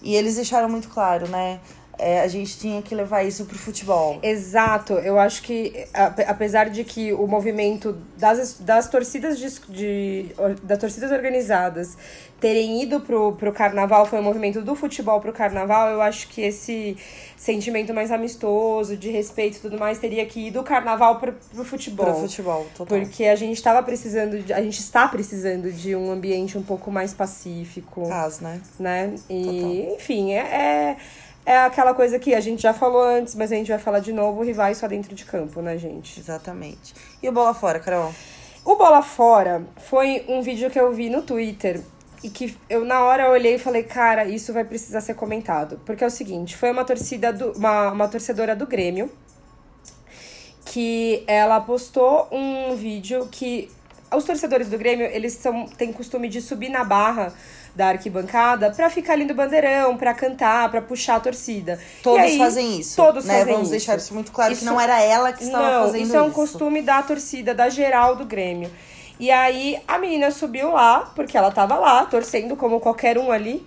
e 0.01 0.15
eles 0.15 0.35
deixaram 0.35 0.69
muito 0.69 0.87
claro, 0.87 1.27
né? 1.27 1.59
É, 2.01 2.21
a 2.21 2.27
gente 2.27 2.57
tinha 2.57 2.81
que 2.81 2.95
levar 2.95 3.23
isso 3.23 3.45
pro 3.45 3.57
futebol. 3.57 4.17
Exato, 4.23 4.93
eu 4.93 5.19
acho 5.19 5.43
que 5.43 5.87
ape- 5.93 6.25
apesar 6.27 6.69
de 6.69 6.83
que 6.83 7.13
o 7.13 7.27
movimento 7.27 7.95
das, 8.17 8.57
das 8.59 8.89
torcidas 8.89 9.37
de, 9.37 9.47
de 9.69 10.25
das 10.63 10.79
torcidas 10.79 11.11
organizadas 11.11 11.95
terem 12.39 12.81
ido 12.81 12.99
pro, 13.01 13.33
pro 13.33 13.53
carnaval, 13.53 14.03
foi 14.07 14.19
um 14.19 14.23
movimento 14.23 14.61
do 14.63 14.75
futebol 14.75 15.21
pro 15.21 15.31
carnaval, 15.31 15.89
eu 15.89 16.01
acho 16.01 16.27
que 16.27 16.41
esse 16.41 16.97
sentimento 17.37 17.93
mais 17.93 18.11
amistoso, 18.11 18.97
de 18.97 19.11
respeito 19.11 19.57
e 19.57 19.59
tudo 19.59 19.77
mais, 19.77 19.99
teria 19.99 20.25
que 20.25 20.47
ir 20.47 20.51
do 20.51 20.63
carnaval 20.63 21.19
pro, 21.19 21.33
pro 21.53 21.63
futebol. 21.63 22.05
Pro 22.07 22.15
futebol, 22.15 22.65
total. 22.75 22.97
Porque 22.97 23.25
a 23.25 23.35
gente 23.35 23.57
estava 23.57 23.83
precisando, 23.83 24.41
de, 24.41 24.51
a 24.51 24.61
gente 24.61 24.79
está 24.79 25.07
precisando 25.07 25.71
de 25.71 25.95
um 25.95 26.11
ambiente 26.11 26.57
um 26.57 26.63
pouco 26.63 26.89
mais 26.89 27.13
pacífico 27.13 28.09
Cas, 28.09 28.39
né? 28.39 28.59
né? 28.79 29.13
E, 29.29 29.93
enfim, 29.95 30.33
é, 30.33 30.39
é, 30.39 30.97
é 31.45 31.57
aquela 31.57 31.93
coisa 31.93 32.19
que 32.19 32.33
a 32.33 32.39
gente 32.39 32.61
já 32.61 32.73
falou 32.73 33.03
antes, 33.03 33.35
mas 33.35 33.51
a 33.51 33.55
gente 33.55 33.69
vai 33.69 33.79
falar 33.79 33.99
de 33.99 34.13
novo, 34.13 34.43
rivais 34.43 34.77
só 34.77 34.87
dentro 34.87 35.15
de 35.15 35.25
campo, 35.25 35.61
né, 35.61 35.77
gente? 35.77 36.19
Exatamente. 36.19 36.93
E 37.21 37.27
o 37.27 37.31
bola 37.31 37.53
fora, 37.53 37.79
Carol? 37.79 38.13
O 38.63 38.75
Bola 38.75 39.01
Fora 39.01 39.65
foi 39.75 40.23
um 40.27 40.43
vídeo 40.43 40.69
que 40.69 40.79
eu 40.79 40.93
vi 40.93 41.09
no 41.09 41.23
Twitter 41.23 41.81
e 42.23 42.29
que 42.29 42.55
eu 42.69 42.85
na 42.85 43.03
hora 43.03 43.23
eu 43.23 43.31
olhei 43.31 43.55
e 43.55 43.59
falei, 43.59 43.81
cara, 43.81 44.25
isso 44.25 44.53
vai 44.53 44.63
precisar 44.63 45.01
ser 45.01 45.15
comentado. 45.15 45.81
Porque 45.83 46.03
é 46.03 46.07
o 46.07 46.11
seguinte, 46.11 46.55
foi 46.55 46.69
uma 46.69 46.85
torcida 46.85 47.33
do, 47.33 47.53
uma, 47.53 47.91
uma 47.91 48.07
torcedora 48.07 48.55
do 48.55 48.67
Grêmio 48.67 49.11
que 50.63 51.23
ela 51.25 51.59
postou 51.59 52.27
um 52.31 52.75
vídeo 52.75 53.27
que 53.31 53.69
os 54.15 54.23
torcedores 54.23 54.69
do 54.69 54.77
Grêmio, 54.77 55.07
eles 55.07 55.33
são, 55.33 55.65
têm 55.65 55.91
costume 55.91 56.29
de 56.29 56.39
subir 56.39 56.69
na 56.69 56.83
barra 56.83 57.33
da 57.75 57.87
arquibancada 57.89 58.71
pra 58.71 58.89
ficar 58.89 59.13
ali 59.13 59.25
no 59.25 59.33
bandeirão, 59.33 59.95
pra 59.97 60.13
cantar, 60.13 60.69
pra 60.69 60.81
puxar 60.81 61.15
a 61.15 61.19
torcida. 61.19 61.79
Todos 62.03 62.19
aí, 62.21 62.37
fazem 62.37 62.79
isso. 62.79 62.95
Todos 62.95 63.25
né? 63.25 63.33
fazem 63.39 63.53
Vamos 63.53 63.61
isso. 63.69 63.71
deixar 63.71 63.97
isso 63.97 64.13
muito 64.13 64.31
claro, 64.31 64.51
Isso- 64.51 64.61
que 64.61 64.65
não 64.65 64.79
era 64.79 65.01
ela 65.01 65.31
que 65.31 65.43
estava 65.43 65.71
não, 65.71 65.85
fazendo 65.85 66.03
isso 66.03 66.15
é 66.15 66.21
um 66.21 66.31
costume 66.31 66.81
da 66.81 67.01
torcida, 67.01 67.53
da 67.53 67.69
geral 67.69 68.15
do 68.15 68.25
Grêmio. 68.25 68.69
E 69.19 69.29
aí 69.29 69.79
a 69.87 69.97
menina 69.99 70.31
subiu 70.31 70.71
lá, 70.71 71.11
porque 71.15 71.37
ela 71.37 71.51
tava 71.51 71.75
lá, 71.75 72.05
torcendo 72.05 72.55
como 72.55 72.79
qualquer 72.79 73.17
um 73.17 73.31
ali. 73.31 73.65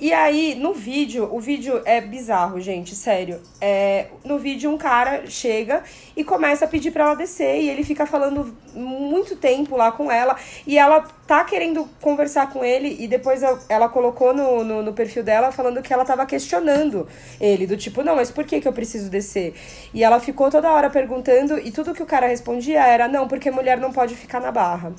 E 0.00 0.12
aí, 0.12 0.54
no 0.54 0.72
vídeo, 0.72 1.28
o 1.32 1.40
vídeo 1.40 1.82
é 1.84 2.00
bizarro, 2.00 2.60
gente, 2.60 2.94
sério. 2.94 3.40
É, 3.60 4.06
no 4.24 4.38
vídeo, 4.38 4.70
um 4.70 4.78
cara 4.78 5.26
chega 5.26 5.82
e 6.16 6.22
começa 6.22 6.66
a 6.66 6.68
pedir 6.68 6.92
pra 6.92 7.02
ela 7.02 7.14
descer. 7.14 7.60
E 7.60 7.68
ele 7.68 7.82
fica 7.82 8.06
falando 8.06 8.56
muito 8.72 9.34
tempo 9.34 9.76
lá 9.76 9.90
com 9.90 10.08
ela. 10.08 10.36
E 10.64 10.78
ela 10.78 11.00
tá 11.26 11.42
querendo 11.42 11.84
conversar 12.00 12.52
com 12.52 12.64
ele. 12.64 12.96
E 13.00 13.08
depois 13.08 13.42
ela 13.68 13.88
colocou 13.88 14.32
no, 14.32 14.62
no, 14.62 14.82
no 14.84 14.92
perfil 14.92 15.24
dela 15.24 15.50
falando 15.50 15.82
que 15.82 15.92
ela 15.92 16.04
tava 16.04 16.24
questionando 16.24 17.08
ele. 17.40 17.66
Do 17.66 17.76
tipo, 17.76 18.04
não, 18.04 18.14
mas 18.14 18.30
por 18.30 18.44
que, 18.44 18.60
que 18.60 18.68
eu 18.68 18.72
preciso 18.72 19.10
descer? 19.10 19.52
E 19.92 20.04
ela 20.04 20.20
ficou 20.20 20.48
toda 20.48 20.70
hora 20.70 20.88
perguntando. 20.88 21.58
E 21.58 21.72
tudo 21.72 21.92
que 21.92 22.02
o 22.04 22.06
cara 22.06 22.28
respondia 22.28 22.86
era: 22.86 23.08
não, 23.08 23.26
porque 23.26 23.50
mulher 23.50 23.80
não 23.80 23.92
pode 23.92 24.14
ficar 24.14 24.40
na 24.40 24.52
barra. 24.52 24.92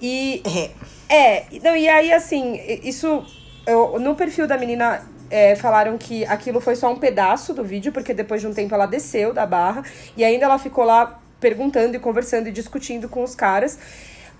E. 0.00 0.42
É, 1.08 1.44
não, 1.62 1.76
e 1.76 1.88
aí, 1.88 2.12
assim, 2.12 2.60
isso 2.82 3.24
eu, 3.66 3.98
no 3.98 4.14
perfil 4.14 4.46
da 4.46 4.56
menina 4.56 5.02
é, 5.30 5.56
falaram 5.56 5.98
que 5.98 6.24
aquilo 6.26 6.60
foi 6.60 6.76
só 6.76 6.90
um 6.90 6.96
pedaço 6.96 7.52
do 7.52 7.64
vídeo, 7.64 7.92
porque 7.92 8.14
depois 8.14 8.40
de 8.40 8.46
um 8.46 8.54
tempo 8.54 8.74
ela 8.74 8.86
desceu 8.86 9.32
da 9.32 9.44
barra 9.44 9.82
e 10.16 10.24
ainda 10.24 10.44
ela 10.44 10.58
ficou 10.58 10.84
lá 10.84 11.18
perguntando 11.40 11.96
e 11.96 11.98
conversando 11.98 12.48
e 12.48 12.52
discutindo 12.52 13.08
com 13.08 13.22
os 13.22 13.34
caras. 13.34 13.78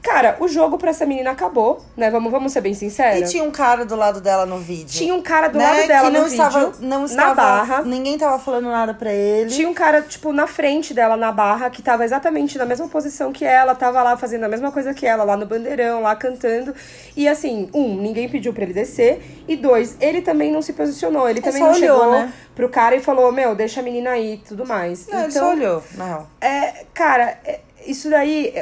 Cara, 0.07 0.37
o 0.38 0.47
jogo 0.47 0.79
pra 0.79 0.90
essa 0.90 1.05
menina 1.05 1.33
acabou, 1.33 1.85
né? 1.97 2.09
Vamos, 2.12 2.31
vamos 2.31 2.53
ser 2.53 2.61
bem 2.61 2.73
sinceros. 2.75 3.29
E 3.29 3.33
tinha 3.33 3.42
um 3.42 3.51
cara 3.51 3.85
do 3.85 3.97
lado 3.97 4.21
dela 4.21 4.47
no 4.47 4.61
vídeo. 4.61 4.87
Tinha 4.87 5.12
um 5.12 5.21
cara 5.21 5.49
do 5.49 5.59
né? 5.59 5.64
lado 5.64 5.88
dela 5.88 6.07
que 6.07 6.14
não 6.14 6.21
no 6.21 6.27
estava, 6.29 6.66
vídeo, 6.66 6.79
não 6.81 7.05
estava, 7.05 7.29
na 7.29 7.35
barra. 7.35 7.83
Ninguém 7.83 8.16
tava 8.16 8.38
falando 8.38 8.66
nada 8.66 8.95
pra 8.95 9.12
ele. 9.12 9.51
Tinha 9.51 9.69
um 9.69 9.75
cara, 9.75 10.03
tipo, 10.03 10.33
na 10.33 10.47
frente 10.47 10.95
dela, 10.95 11.16
na 11.16 11.33
barra, 11.33 11.69
que 11.71 11.83
tava 11.83 12.05
exatamente 12.05 12.57
na 12.57 12.64
mesma 12.64 12.87
posição 12.87 13.33
que 13.33 13.45
ela, 13.45 13.75
tava 13.75 14.01
lá 14.01 14.16
fazendo 14.16 14.45
a 14.45 14.49
mesma 14.49 14.71
coisa 14.71 14.95
que 14.95 15.05
ela, 15.05 15.25
lá 15.25 15.37
no 15.37 15.45
bandeirão, 15.45 16.03
lá 16.03 16.14
cantando. 16.14 16.73
E 17.16 17.27
assim, 17.27 17.69
um, 17.75 17.97
ninguém 18.01 18.29
pediu 18.29 18.53
pra 18.53 18.62
ele 18.62 18.73
descer. 18.73 19.45
E 19.49 19.57
dois, 19.57 19.97
ele 20.01 20.23
também 20.23 20.53
não 20.53 20.62
se 20.62 20.73
posicionou. 20.73 21.29
Ele, 21.29 21.40
também 21.40 21.61
não 21.61 21.73
olhou, 21.73 21.99
chegou 21.99 22.12
né? 22.12 22.33
pro 22.55 22.69
cara 22.69 22.95
e 22.95 23.01
falou, 23.01 23.33
meu, 23.33 23.57
deixa 23.57 23.81
a 23.81 23.83
menina 23.83 24.11
aí 24.11 24.35
e 24.35 24.38
tudo 24.38 24.64
mais. 24.64 25.09
Não, 25.09 25.14
então, 25.14 25.23
ele 25.25 25.33
só 25.33 25.38
então, 25.38 25.51
olhou, 25.51 25.83
não. 25.97 26.29
É, 26.40 26.85
cara, 26.95 27.40
é, 27.45 27.59
isso 27.85 28.09
daí 28.09 28.55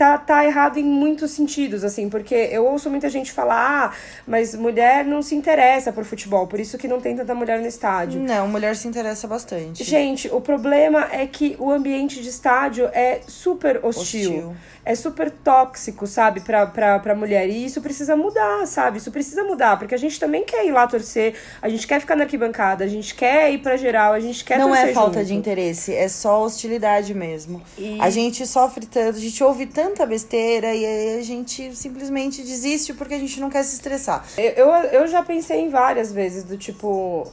tá, 0.00 0.16
tá 0.16 0.46
errado 0.46 0.78
em 0.78 0.82
muitos 0.82 1.32
sentidos, 1.32 1.84
assim, 1.84 2.08
porque 2.08 2.34
eu 2.34 2.64
ouço 2.64 2.88
muita 2.88 3.10
gente 3.10 3.30
falar, 3.30 3.84
ah, 3.84 3.92
mas 4.26 4.54
mulher 4.54 5.04
não 5.04 5.20
se 5.20 5.34
interessa 5.34 5.92
por 5.92 6.06
futebol, 6.06 6.46
por 6.46 6.58
isso 6.58 6.78
que 6.78 6.88
não 6.88 7.02
tem 7.02 7.14
tanta 7.14 7.34
mulher 7.34 7.60
no 7.60 7.66
estádio. 7.66 8.18
Não, 8.18 8.48
mulher 8.48 8.74
se 8.76 8.88
interessa 8.88 9.28
bastante. 9.28 9.84
Gente, 9.84 10.26
o 10.28 10.40
problema 10.40 11.06
é 11.12 11.26
que 11.26 11.54
o 11.58 11.70
ambiente 11.70 12.22
de 12.22 12.30
estádio 12.30 12.86
é 12.94 13.20
super 13.26 13.84
hostil. 13.84 14.30
hostil 14.30 14.56
é 14.84 14.94
super 14.94 15.30
tóxico, 15.30 16.06
sabe, 16.06 16.40
pra, 16.40 16.66
pra, 16.66 16.98
pra 16.98 17.14
mulher. 17.14 17.48
E 17.48 17.64
isso 17.64 17.80
precisa 17.80 18.16
mudar, 18.16 18.66
sabe? 18.66 18.98
Isso 18.98 19.10
precisa 19.10 19.44
mudar, 19.44 19.78
porque 19.78 19.94
a 19.94 19.98
gente 19.98 20.18
também 20.18 20.44
quer 20.44 20.66
ir 20.66 20.72
lá 20.72 20.86
torcer, 20.86 21.34
a 21.60 21.68
gente 21.68 21.86
quer 21.86 22.00
ficar 22.00 22.16
na 22.16 22.24
arquibancada, 22.24 22.84
a 22.84 22.88
gente 22.88 23.14
quer 23.14 23.52
ir 23.52 23.58
pra 23.58 23.76
geral, 23.76 24.12
a 24.12 24.20
gente 24.20 24.44
quer 24.44 24.58
Não 24.58 24.74
é 24.74 24.92
falta 24.92 25.20
junto. 25.20 25.28
de 25.28 25.34
interesse, 25.34 25.94
é 25.94 26.08
só 26.08 26.42
hostilidade 26.42 27.14
mesmo. 27.14 27.62
E... 27.78 27.98
A 28.00 28.10
gente 28.10 28.46
sofre 28.46 28.86
tanto, 28.86 29.16
a 29.16 29.20
gente 29.20 29.42
ouve 29.44 29.66
tanta 29.90 30.06
besteira 30.06 30.74
e 30.74 30.84
aí 30.84 31.18
a 31.18 31.22
gente 31.22 31.74
simplesmente 31.74 32.42
desiste 32.42 32.94
porque 32.94 33.14
a 33.14 33.18
gente 33.18 33.40
não 33.40 33.50
quer 33.50 33.62
se 33.64 33.74
estressar. 33.74 34.24
Eu, 34.36 34.52
eu, 34.52 34.68
eu 34.68 35.06
já 35.08 35.22
pensei 35.22 35.60
em 35.60 35.68
várias 35.68 36.12
vezes, 36.12 36.44
do 36.44 36.56
tipo, 36.56 37.30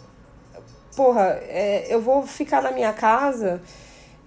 porra, 0.96 1.40
é, 1.44 1.86
eu 1.90 2.02
vou 2.02 2.26
ficar 2.26 2.62
na 2.62 2.72
minha 2.72 2.94
casa 2.94 3.62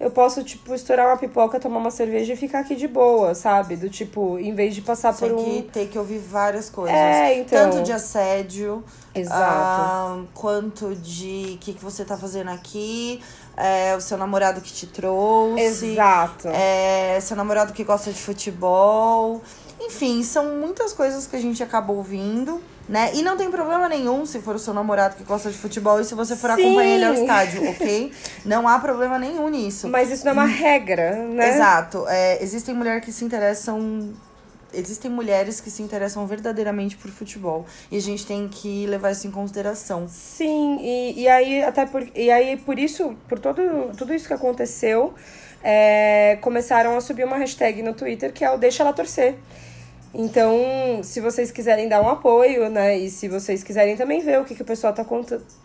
eu 0.01 0.09
posso, 0.09 0.43
tipo, 0.43 0.73
estourar 0.73 1.05
uma 1.05 1.17
pipoca, 1.17 1.59
tomar 1.59 1.77
uma 1.77 1.91
cerveja 1.91 2.33
e 2.33 2.35
ficar 2.35 2.61
aqui 2.61 2.75
de 2.75 2.87
boa, 2.87 3.35
sabe? 3.35 3.75
Do 3.75 3.87
tipo, 3.87 4.39
em 4.39 4.51
vez 4.51 4.73
de 4.73 4.81
passar 4.81 5.13
Sem 5.13 5.29
por 5.29 5.37
um. 5.37 5.43
que 5.43 5.61
ter 5.71 5.87
que 5.89 5.99
ouvir 5.99 6.17
várias 6.17 6.71
coisas. 6.71 6.97
É, 6.97 7.37
então. 7.37 7.69
Tanto 7.69 7.83
de 7.83 7.91
assédio. 7.91 8.83
Exato. 9.13 9.39
Ah, 9.39 10.23
quanto 10.33 10.95
de 10.95 11.53
o 11.53 11.57
que, 11.59 11.73
que 11.73 11.83
você 11.83 12.03
tá 12.03 12.17
fazendo 12.17 12.49
aqui. 12.49 13.21
É, 13.57 13.95
o 13.95 14.01
seu 14.01 14.17
namorado 14.17 14.61
que 14.61 14.71
te 14.71 14.87
trouxe. 14.87 15.91
Exato. 15.93 16.47
É, 16.47 17.19
seu 17.21 17.35
namorado 17.35 17.73
que 17.73 17.83
gosta 17.83 18.11
de 18.11 18.19
futebol. 18.19 19.41
Enfim, 19.79 20.23
são 20.23 20.57
muitas 20.57 20.93
coisas 20.93 21.27
que 21.27 21.35
a 21.35 21.41
gente 21.41 21.61
acaba 21.61 21.91
ouvindo 21.91 22.61
né? 22.91 23.11
E 23.13 23.21
não 23.21 23.37
tem 23.37 23.49
problema 23.49 23.87
nenhum 23.87 24.25
se 24.25 24.39
for 24.41 24.55
o 24.55 24.59
seu 24.59 24.73
namorado 24.73 25.15
que 25.15 25.23
gosta 25.23 25.49
de 25.49 25.57
futebol 25.57 26.01
e 26.01 26.03
se 26.03 26.13
você 26.13 26.35
for 26.35 26.51
Sim. 26.51 26.61
acompanhar 26.61 26.95
ele 26.95 27.05
ao 27.05 27.13
estádio, 27.13 27.69
ok? 27.69 28.11
Não 28.43 28.67
há 28.67 28.79
problema 28.79 29.17
nenhum 29.17 29.47
nisso. 29.47 29.87
Mas 29.87 30.11
isso 30.11 30.25
não 30.25 30.31
é 30.31 30.33
uma 30.33 30.45
regra, 30.45 31.25
né? 31.27 31.49
Exato. 31.49 32.05
É, 32.09 32.43
existem 32.43 32.75
mulheres 32.75 33.03
que 33.05 33.11
se 33.11 33.23
interessam 33.23 34.13
existem 34.73 35.09
mulheres 35.09 35.59
que 35.59 35.69
se 35.69 35.81
interessam 35.81 36.25
verdadeiramente 36.25 36.97
por 36.97 37.11
futebol. 37.11 37.65
E 37.91 37.97
a 37.97 38.01
gente 38.01 38.25
tem 38.25 38.47
que 38.47 38.85
levar 38.87 39.11
isso 39.11 39.27
em 39.27 39.31
consideração. 39.31 40.07
Sim, 40.07 40.77
e, 40.81 41.21
e 41.21 41.27
aí 41.27 41.63
até 41.63 41.85
por, 41.85 42.07
e 42.15 42.29
aí 42.31 42.57
por 42.57 42.77
isso, 42.79 43.15
por 43.27 43.39
todo, 43.39 43.61
tudo 43.97 44.13
isso 44.13 44.27
que 44.27 44.33
aconteceu, 44.33 45.13
é, 45.63 46.37
começaram 46.41 46.97
a 46.97 47.01
subir 47.01 47.23
uma 47.23 47.37
hashtag 47.37 47.81
no 47.81 47.93
Twitter 47.93 48.33
que 48.33 48.43
é 48.43 48.51
o 48.51 48.57
Deixa 48.57 48.83
Ela 48.83 48.93
Torcer. 48.93 49.35
Então, 50.13 50.99
se 51.03 51.21
vocês 51.21 51.51
quiserem 51.51 51.87
dar 51.87 52.01
um 52.01 52.09
apoio, 52.09 52.69
né? 52.69 52.97
E 52.97 53.09
se 53.09 53.29
vocês 53.29 53.63
quiserem 53.63 53.95
também 53.95 54.19
ver 54.19 54.41
o 54.41 54.43
que, 54.43 54.53
que 54.53 54.61
o 54.61 54.65
pessoal 54.65 54.91
tá 54.93 55.05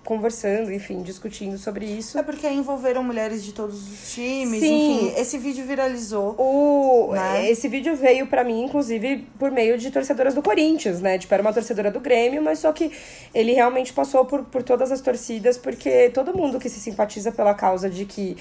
conversando, 0.05 0.73
enfim, 0.73 1.03
discutindo 1.03 1.59
sobre 1.59 1.85
isso. 1.85 2.17
É 2.17 2.23
porque 2.23 2.49
envolveram 2.49 3.03
mulheres 3.03 3.45
de 3.45 3.53
todos 3.53 3.91
os 3.91 4.13
times, 4.15 4.61
Sim. 4.61 5.09
enfim. 5.09 5.21
Esse 5.21 5.37
vídeo 5.37 5.65
viralizou. 5.67 6.37
O, 6.39 7.13
né? 7.13 7.51
Esse 7.51 7.67
vídeo 7.67 7.97
veio 7.97 8.29
para 8.29 8.45
mim, 8.45 8.63
inclusive, 8.63 9.27
por 9.37 9.51
meio 9.51 9.77
de 9.77 9.91
torcedoras 9.91 10.33
do 10.33 10.43
Corinthians, 10.43 11.01
né? 11.01 11.19
Tipo, 11.19 11.35
era 11.35 11.43
uma 11.43 11.53
torcedora 11.53 11.91
do 11.91 11.99
Grêmio, 11.99 12.41
mas 12.41 12.61
só 12.61 12.73
que 12.73 12.93
ele 13.35 13.53
realmente 13.53 13.93
passou 13.93 14.25
por, 14.25 14.45
por 14.45 14.63
todas 14.63 14.93
as 14.93 15.01
torcidas, 15.01 15.59
porque 15.59 16.09
todo 16.11 16.37
mundo 16.37 16.61
que 16.61 16.69
se 16.69 16.79
simpatiza 16.79 17.33
pela 17.33 17.53
causa 17.53 17.91
de 17.91 18.05
que 18.05 18.37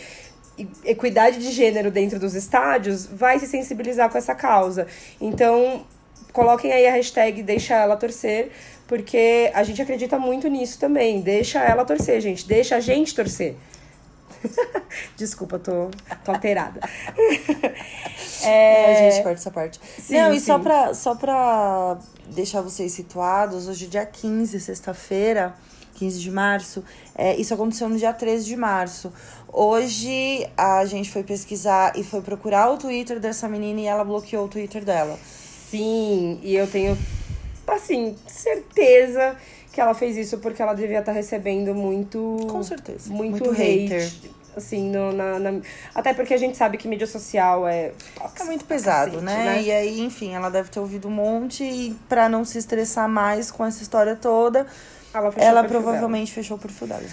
equidade 0.85 1.39
de 1.39 1.51
gênero 1.51 1.91
dentro 1.91 2.17
dos 2.19 2.33
estádios 2.33 3.05
vai 3.05 3.39
se 3.39 3.47
sensibilizar 3.47 4.09
com 4.09 4.17
essa 4.17 4.33
causa. 4.33 4.87
Então, 5.19 5.83
coloquem 6.33 6.71
aí 6.71 6.87
a 6.87 6.91
hashtag 6.91 7.41
deixa 7.43 7.75
ela 7.75 7.95
torcer, 7.95 8.51
porque 8.87 9.51
a 9.53 9.63
gente 9.63 9.81
acredita 9.81 10.19
muito 10.19 10.47
nisso 10.47 10.79
também. 10.79 11.21
Deixa 11.21 11.59
ela 11.59 11.85
torcer, 11.85 12.21
gente. 12.21 12.47
Deixa 12.47 12.75
a 12.75 12.79
gente 12.79 13.15
torcer. 13.15 13.55
Desculpa, 15.15 15.59
tô, 15.59 15.89
tô 16.23 16.31
alterada. 16.31 16.79
é... 18.43 19.07
A 19.07 19.11
gente 19.11 19.23
corta 19.23 19.39
essa 19.39 19.51
parte. 19.51 19.79
Sim, 19.99 20.15
Não, 20.15 20.33
e 20.33 20.39
sim. 20.39 20.45
só 20.45 20.59
pra, 20.59 20.93
só 20.93 21.15
pra 21.15 21.97
deixar 22.27 22.61
vocês 22.61 22.91
situados, 22.91 23.67
hoje 23.67 23.85
é 23.85 23.87
dia 23.87 24.05
15, 24.05 24.59
sexta-feira, 24.59 25.55
15 25.95 26.19
de 26.19 26.31
março, 26.31 26.83
é, 27.15 27.35
isso 27.37 27.53
aconteceu 27.53 27.87
no 27.87 27.97
dia 27.97 28.13
13 28.13 28.45
de 28.45 28.55
março. 28.55 29.11
Hoje 29.51 30.47
a 30.57 30.85
gente 30.85 31.09
foi 31.09 31.23
pesquisar 31.23 31.93
e 31.95 32.03
foi 32.03 32.21
procurar 32.21 32.69
o 32.71 32.77
Twitter 32.77 33.19
dessa 33.19 33.47
menina 33.47 33.79
e 33.79 33.85
ela 33.85 34.03
bloqueou 34.03 34.45
o 34.45 34.49
Twitter 34.49 34.83
dela. 34.83 35.17
Sim, 35.77 36.39
e 36.41 36.55
eu 36.55 36.67
tenho, 36.67 36.97
assim, 37.67 38.15
certeza 38.27 39.35
que 39.71 39.81
ela 39.81 39.93
fez 39.93 40.15
isso 40.15 40.37
porque 40.37 40.61
ela 40.61 40.73
devia 40.73 40.99
estar 40.99 41.11
tá 41.11 41.17
recebendo 41.17 41.75
muito. 41.75 42.47
Com 42.49 42.63
certeza. 42.63 43.11
Muito, 43.11 43.43
muito 43.43 43.51
hate. 43.51 43.87
Hater. 43.87 44.11
Assim, 44.55 44.89
no, 44.89 45.11
na, 45.11 45.37
na, 45.37 45.59
Até 45.93 46.13
porque 46.13 46.33
a 46.33 46.37
gente 46.37 46.55
sabe 46.55 46.77
que 46.77 46.87
mídia 46.87 47.05
social 47.05 47.67
é. 47.67 47.91
é 48.39 48.43
muito 48.45 48.63
pesado, 48.63 49.19
cacete, 49.19 49.25
né? 49.25 49.43
né? 49.43 49.61
E 49.61 49.69
aí, 49.69 49.99
enfim, 49.99 50.33
ela 50.33 50.49
deve 50.49 50.69
ter 50.69 50.79
ouvido 50.79 51.09
um 51.09 51.11
monte 51.11 51.65
e 51.65 51.93
pra 52.07 52.29
não 52.29 52.45
se 52.45 52.57
estressar 52.57 53.09
mais 53.09 53.51
com 53.51 53.65
essa 53.65 53.83
história 53.83 54.15
toda, 54.15 54.65
ela, 55.13 55.33
ela 55.35 55.63
provavelmente 55.65 56.29
dela. 56.29 56.35
fechou 56.35 56.55
o 56.55 56.59
perfil 56.59 56.87
dela. 56.87 57.03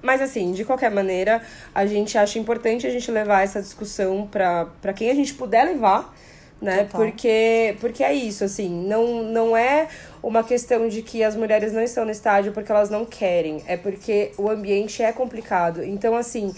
Mas 0.00 0.22
assim, 0.22 0.52
de 0.52 0.64
qualquer 0.64 0.92
maneira, 0.92 1.42
a 1.74 1.84
gente 1.84 2.16
acha 2.16 2.38
importante 2.38 2.86
a 2.86 2.90
gente 2.90 3.10
levar 3.10 3.42
essa 3.42 3.60
discussão 3.60 4.28
para 4.30 4.92
quem 4.94 5.10
a 5.10 5.14
gente 5.14 5.34
puder 5.34 5.64
levar 5.64 6.14
né? 6.60 6.84
Total. 6.84 7.00
Porque, 7.00 7.76
porque 7.80 8.02
é 8.02 8.12
isso, 8.12 8.44
assim, 8.44 8.68
não, 8.68 9.22
não 9.22 9.56
é 9.56 9.88
uma 10.22 10.42
questão 10.42 10.88
de 10.88 11.02
que 11.02 11.22
as 11.22 11.36
mulheres 11.36 11.72
não 11.72 11.82
estão 11.82 12.04
no 12.04 12.10
estádio 12.10 12.52
porque 12.52 12.70
elas 12.70 12.90
não 12.90 13.04
querem, 13.04 13.62
é 13.66 13.76
porque 13.76 14.32
o 14.36 14.50
ambiente 14.50 15.02
é 15.02 15.12
complicado. 15.12 15.82
Então, 15.84 16.16
assim, 16.16 16.52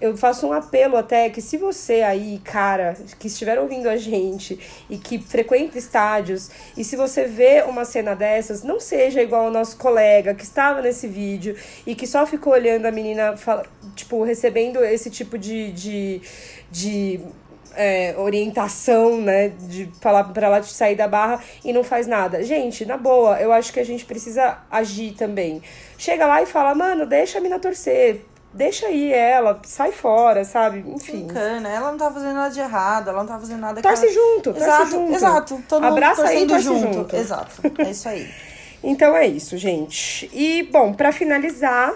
eu 0.00 0.16
faço 0.16 0.46
um 0.46 0.52
apelo 0.52 0.96
até 0.96 1.28
que 1.28 1.42
se 1.42 1.58
você 1.58 2.00
aí, 2.00 2.40
cara, 2.42 2.96
que 3.18 3.26
estiver 3.26 3.58
ouvindo 3.58 3.88
a 3.88 3.96
gente 3.96 4.58
e 4.88 4.96
que 4.96 5.18
frequenta 5.18 5.76
estádios, 5.76 6.50
e 6.76 6.82
se 6.82 6.96
você 6.96 7.26
vê 7.26 7.62
uma 7.68 7.84
cena 7.84 8.14
dessas, 8.14 8.62
não 8.62 8.80
seja 8.80 9.20
igual 9.20 9.46
ao 9.46 9.50
nosso 9.50 9.76
colega 9.76 10.32
que 10.34 10.44
estava 10.44 10.80
nesse 10.80 11.06
vídeo 11.06 11.54
e 11.86 11.94
que 11.94 12.06
só 12.06 12.24
ficou 12.24 12.54
olhando 12.54 12.86
a 12.86 12.90
menina, 12.90 13.34
tipo, 13.94 14.22
recebendo 14.22 14.82
esse 14.82 15.10
tipo 15.10 15.36
de, 15.36 15.70
de, 15.72 16.22
de 16.70 17.20
é, 17.74 18.14
orientação, 18.18 19.20
né, 19.20 19.48
de 19.48 19.90
falar 20.00 20.24
para 20.24 20.46
ela 20.46 20.62
sair 20.62 20.96
da 20.96 21.08
barra 21.08 21.40
e 21.64 21.72
não 21.72 21.84
faz 21.84 22.06
nada. 22.06 22.42
Gente, 22.42 22.84
na 22.84 22.96
boa, 22.96 23.40
eu 23.40 23.52
acho 23.52 23.72
que 23.72 23.80
a 23.80 23.84
gente 23.84 24.04
precisa 24.04 24.58
agir 24.70 25.12
também. 25.12 25.62
Chega 25.98 26.26
lá 26.26 26.42
e 26.42 26.46
fala, 26.46 26.74
mano, 26.74 27.06
deixa 27.06 27.38
a 27.38 27.40
mina 27.40 27.58
torcer. 27.58 28.24
Deixa 28.52 28.86
aí 28.86 29.12
ela, 29.12 29.60
sai 29.64 29.92
fora, 29.92 30.44
sabe? 30.44 30.84
Enfim. 30.88 31.22
Encana, 31.22 31.68
ela 31.68 31.92
não 31.92 31.98
tá 31.98 32.10
fazendo 32.10 32.34
nada 32.34 32.52
de 32.52 32.58
errado, 32.58 33.08
ela 33.10 33.20
não 33.20 33.28
tá 33.28 33.38
fazendo 33.38 33.60
nada 33.60 33.80
Torce 33.80 34.06
ela... 34.06 34.12
junto, 34.12 34.50
exato, 34.50 34.76
torce 34.76 34.90
junto. 34.90 35.14
Exato, 35.14 35.62
todo 35.68 35.86
Abraça 35.86 36.22
mundo 36.22 36.30
aí, 36.30 36.46
torcendo 36.46 36.80
junto. 36.80 36.94
junto. 36.94 37.16
Exato, 37.16 37.52
é 37.78 37.90
isso 37.90 38.08
aí. 38.08 38.28
Então 38.82 39.16
é 39.16 39.26
isso, 39.26 39.56
gente. 39.56 40.28
E, 40.32 40.64
bom, 40.64 40.92
pra 40.92 41.12
finalizar, 41.12 41.94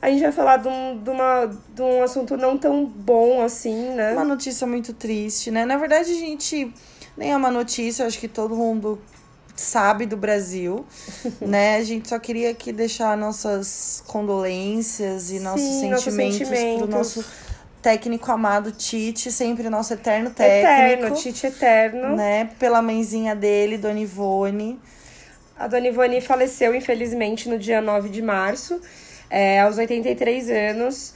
a 0.00 0.10
gente 0.10 0.22
vai 0.22 0.32
falar 0.32 0.58
de 0.58 0.68
um, 0.68 0.98
de, 1.02 1.10
uma, 1.10 1.46
de 1.74 1.82
um 1.82 2.02
assunto 2.02 2.36
não 2.36 2.56
tão 2.56 2.84
bom 2.84 3.42
assim, 3.42 3.90
né? 3.90 4.12
Uma 4.12 4.24
notícia 4.24 4.66
muito 4.66 4.92
triste, 4.92 5.50
né? 5.50 5.64
Na 5.64 5.76
verdade, 5.76 6.10
a 6.10 6.14
gente 6.14 6.72
nem 7.16 7.32
é 7.32 7.36
uma 7.36 7.50
notícia, 7.50 8.06
acho 8.06 8.18
que 8.18 8.28
todo 8.28 8.54
mundo 8.54 9.00
sabe 9.56 10.06
do 10.06 10.16
Brasil, 10.16 10.86
né? 11.40 11.76
A 11.76 11.82
gente 11.82 12.08
só 12.08 12.18
queria 12.18 12.50
aqui 12.50 12.72
deixar 12.72 13.16
nossas 13.16 14.02
condolências 14.06 15.30
e 15.30 15.40
nossos, 15.40 15.62
Sim, 15.62 15.90
nossos 15.90 16.14
sentimentos, 16.14 16.48
sentimentos. 16.48 16.78
pro 16.78 16.96
nosso 16.96 17.24
técnico 17.82 18.30
amado 18.30 18.70
Tite, 18.70 19.32
sempre 19.32 19.68
nosso 19.68 19.94
eterno 19.94 20.30
técnico. 20.30 21.06
Eterno, 21.06 21.16
Tite 21.16 21.46
eterno. 21.46 22.16
Né? 22.16 22.50
Pela 22.58 22.80
mãezinha 22.80 23.34
dele, 23.34 23.76
Dona 23.76 23.98
Ivone. 23.98 24.78
A 25.58 25.66
Dona 25.66 25.88
Ivone 25.88 26.20
faleceu, 26.20 26.72
infelizmente, 26.74 27.48
no 27.48 27.58
dia 27.58 27.80
9 27.80 28.08
de 28.08 28.22
março, 28.22 28.80
é, 29.30 29.60
aos 29.60 29.78
83 29.78 30.50
anos. 30.50 31.14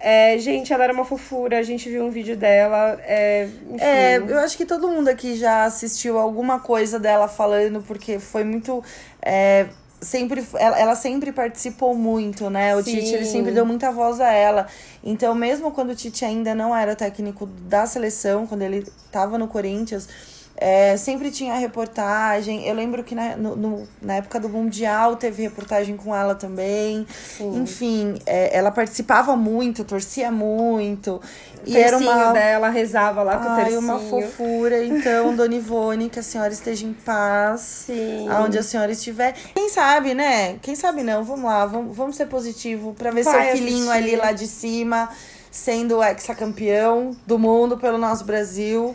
É, 0.00 0.36
gente, 0.38 0.72
ela 0.72 0.84
era 0.84 0.92
uma 0.92 1.04
fofura, 1.04 1.58
a 1.58 1.62
gente 1.62 1.88
viu 1.88 2.04
um 2.04 2.10
vídeo 2.10 2.36
dela. 2.36 2.98
É, 3.04 3.48
enfim. 3.70 3.84
É, 3.84 4.18
eu 4.18 4.38
acho 4.40 4.56
que 4.56 4.66
todo 4.66 4.88
mundo 4.88 5.08
aqui 5.08 5.34
já 5.34 5.64
assistiu 5.64 6.18
alguma 6.18 6.60
coisa 6.60 6.98
dela 6.98 7.26
falando, 7.26 7.82
porque 7.82 8.18
foi 8.18 8.44
muito. 8.44 8.84
é, 9.22 9.66
sempre, 10.04 10.44
ela, 10.54 10.78
ela 10.78 10.94
sempre 10.94 11.32
participou 11.32 11.94
muito, 11.94 12.48
né? 12.50 12.76
O 12.76 12.82
Sim. 12.82 12.96
Tite 12.96 13.14
ele 13.14 13.24
sempre 13.24 13.50
deu 13.50 13.66
muita 13.66 13.90
voz 13.90 14.20
a 14.20 14.30
ela. 14.30 14.66
Então, 15.02 15.34
mesmo 15.34 15.72
quando 15.72 15.90
o 15.90 15.94
Tite 15.94 16.24
ainda 16.24 16.54
não 16.54 16.76
era 16.76 16.94
técnico 16.94 17.46
da 17.46 17.86
seleção, 17.86 18.46
quando 18.46 18.62
ele 18.62 18.86
tava 19.10 19.38
no 19.38 19.48
Corinthians. 19.48 20.08
É, 20.56 20.96
sempre 20.96 21.30
tinha 21.30 21.54
reportagem. 21.54 22.66
Eu 22.66 22.74
lembro 22.74 23.02
que 23.02 23.14
na, 23.14 23.36
no- 23.36 23.56
no- 23.56 23.88
na 24.00 24.14
época 24.14 24.38
do 24.38 24.48
Mundial 24.48 25.16
teve 25.16 25.42
reportagem 25.42 25.96
com 25.96 26.14
ela 26.14 26.34
também. 26.34 27.06
Enfim, 27.40 28.14
é, 28.24 28.56
ela 28.56 28.70
participava 28.70 29.34
muito, 29.36 29.84
torcia 29.84 30.30
muito. 30.30 31.14
O 31.16 31.20
E 31.68 31.76
era 31.76 31.96
uma, 31.98 32.32
dela 32.32 32.68
rezava 32.68 33.22
lá 33.22 33.38
com 33.38 33.46
o 33.46 33.48
Ai, 33.50 33.56
tercinho. 33.64 33.80
uma 33.80 33.98
fofura. 33.98 34.84
Então, 34.84 35.34
Dona 35.36 35.54
Ivone, 35.54 36.08
que 36.08 36.18
a 36.18 36.22
senhora 36.22 36.52
esteja 36.52 36.86
em 36.86 36.92
paz. 36.92 37.60
Sim. 37.86 38.28
Aonde 38.28 38.58
a 38.58 38.62
senhora 38.62 38.92
estiver. 38.92 39.34
Quem 39.54 39.68
sabe, 39.68 40.14
né? 40.14 40.56
Quem 40.62 40.74
sabe 40.76 41.02
não. 41.02 41.24
Vamos 41.24 41.44
lá, 41.46 41.66
vamos, 41.66 41.96
vamos 41.96 42.16
ser 42.16 42.26
positivo 42.26 42.94
pra 42.94 43.10
ver 43.10 43.24
Vai 43.24 43.48
seu 43.48 43.56
filhinho 43.56 43.90
assistir. 43.90 44.08
ali 44.10 44.16
lá 44.16 44.30
de 44.32 44.46
cima, 44.46 45.08
sendo 45.50 45.96
o 45.98 46.04
ex-campeão 46.04 47.16
do 47.26 47.38
mundo 47.38 47.76
pelo 47.78 47.98
nosso 47.98 48.24
Brasil. 48.24 48.94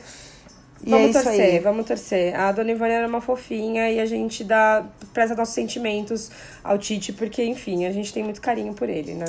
E 0.85 0.89
Vamos 0.89 1.15
é 1.15 1.21
torcer, 1.21 1.61
vamos 1.61 1.85
torcer. 1.85 2.35
A 2.39 2.51
Dona 2.51 2.71
Ivone 2.71 2.91
era 2.91 3.07
uma 3.07 3.21
fofinha 3.21 3.89
e 3.91 3.99
a 3.99 4.05
gente 4.05 4.43
dá, 4.43 4.85
presta 5.13 5.35
nossos 5.35 5.53
sentimentos 5.53 6.31
ao 6.63 6.77
Tite, 6.77 7.11
porque, 7.13 7.43
enfim, 7.43 7.85
a 7.85 7.91
gente 7.91 8.13
tem 8.13 8.23
muito 8.23 8.39
carinho 8.41 8.73
por 8.73 8.89
ele, 8.89 9.13
né? 9.13 9.25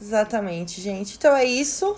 Exatamente, 0.00 0.80
gente. 0.80 1.16
Então 1.16 1.34
é 1.36 1.44
isso. 1.44 1.96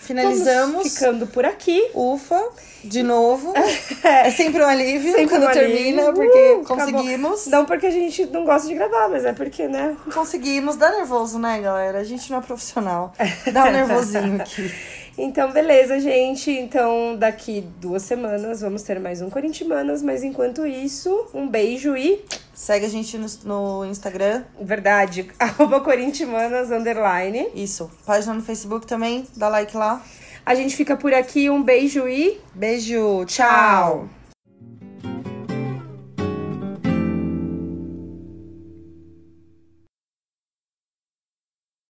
Finalizamos. 0.00 0.74
Vamos 0.74 0.92
ficando 0.94 1.26
por 1.28 1.44
aqui. 1.46 1.90
Ufa, 1.94 2.50
de 2.84 3.02
novo. 3.02 3.54
é 4.04 4.30
sempre 4.30 4.62
um 4.62 4.66
alívio 4.66 5.12
Sempre 5.12 5.28
quando 5.28 5.46
um 5.46 5.50
termina, 5.52 6.02
alívio. 6.08 6.14
porque 6.14 6.38
Uh, 6.38 6.60
acabou. 6.60 6.76
conseguimos. 6.92 7.46
Não 7.46 7.64
porque 7.64 7.86
a 7.86 7.90
gente 7.90 8.26
não 8.26 8.44
gosta 8.44 8.68
de 8.68 8.74
gravar, 8.74 9.08
mas 9.08 9.24
é 9.24 9.32
porque, 9.32 9.66
né? 9.66 9.96
Conseguimos. 10.12 10.76
Dá 10.76 10.90
nervoso, 10.90 11.38
né, 11.38 11.58
galera? 11.60 11.98
A 12.00 12.04
gente 12.04 12.30
não 12.30 12.38
é 12.38 12.42
profissional. 12.42 13.12
Dá 13.50 13.64
um 13.64 13.72
nervosinho 13.72 14.36
aqui. 14.42 14.70
Então, 15.16 15.52
beleza, 15.52 16.00
gente. 16.00 16.50
Então, 16.50 17.16
daqui 17.16 17.60
duas 17.80 18.02
semanas 18.02 18.60
vamos 18.60 18.82
ter 18.82 18.98
mais 18.98 19.22
um 19.22 19.30
Corintimanas. 19.30 20.02
Mas 20.02 20.24
enquanto 20.24 20.66
isso, 20.66 21.28
um 21.32 21.48
beijo 21.48 21.96
e. 21.96 22.24
Segue 22.52 22.86
a 22.86 22.88
gente 22.88 23.16
no, 23.16 23.26
no 23.44 23.84
Instagram. 23.84 24.42
Verdade, 24.60 25.30
arroba 25.38 25.80
Corintimanas 25.80 26.70
underline. 26.70 27.48
Isso. 27.54 27.90
Página 28.04 28.34
no 28.34 28.42
Facebook 28.42 28.86
também. 28.86 29.26
Dá 29.36 29.48
like 29.48 29.76
lá. 29.76 30.02
A 30.44 30.54
gente 30.54 30.76
fica 30.76 30.96
por 30.96 31.14
aqui. 31.14 31.48
Um 31.48 31.62
beijo 31.62 32.08
e. 32.08 32.40
Beijo. 32.54 33.24
Tchau. 33.26 34.08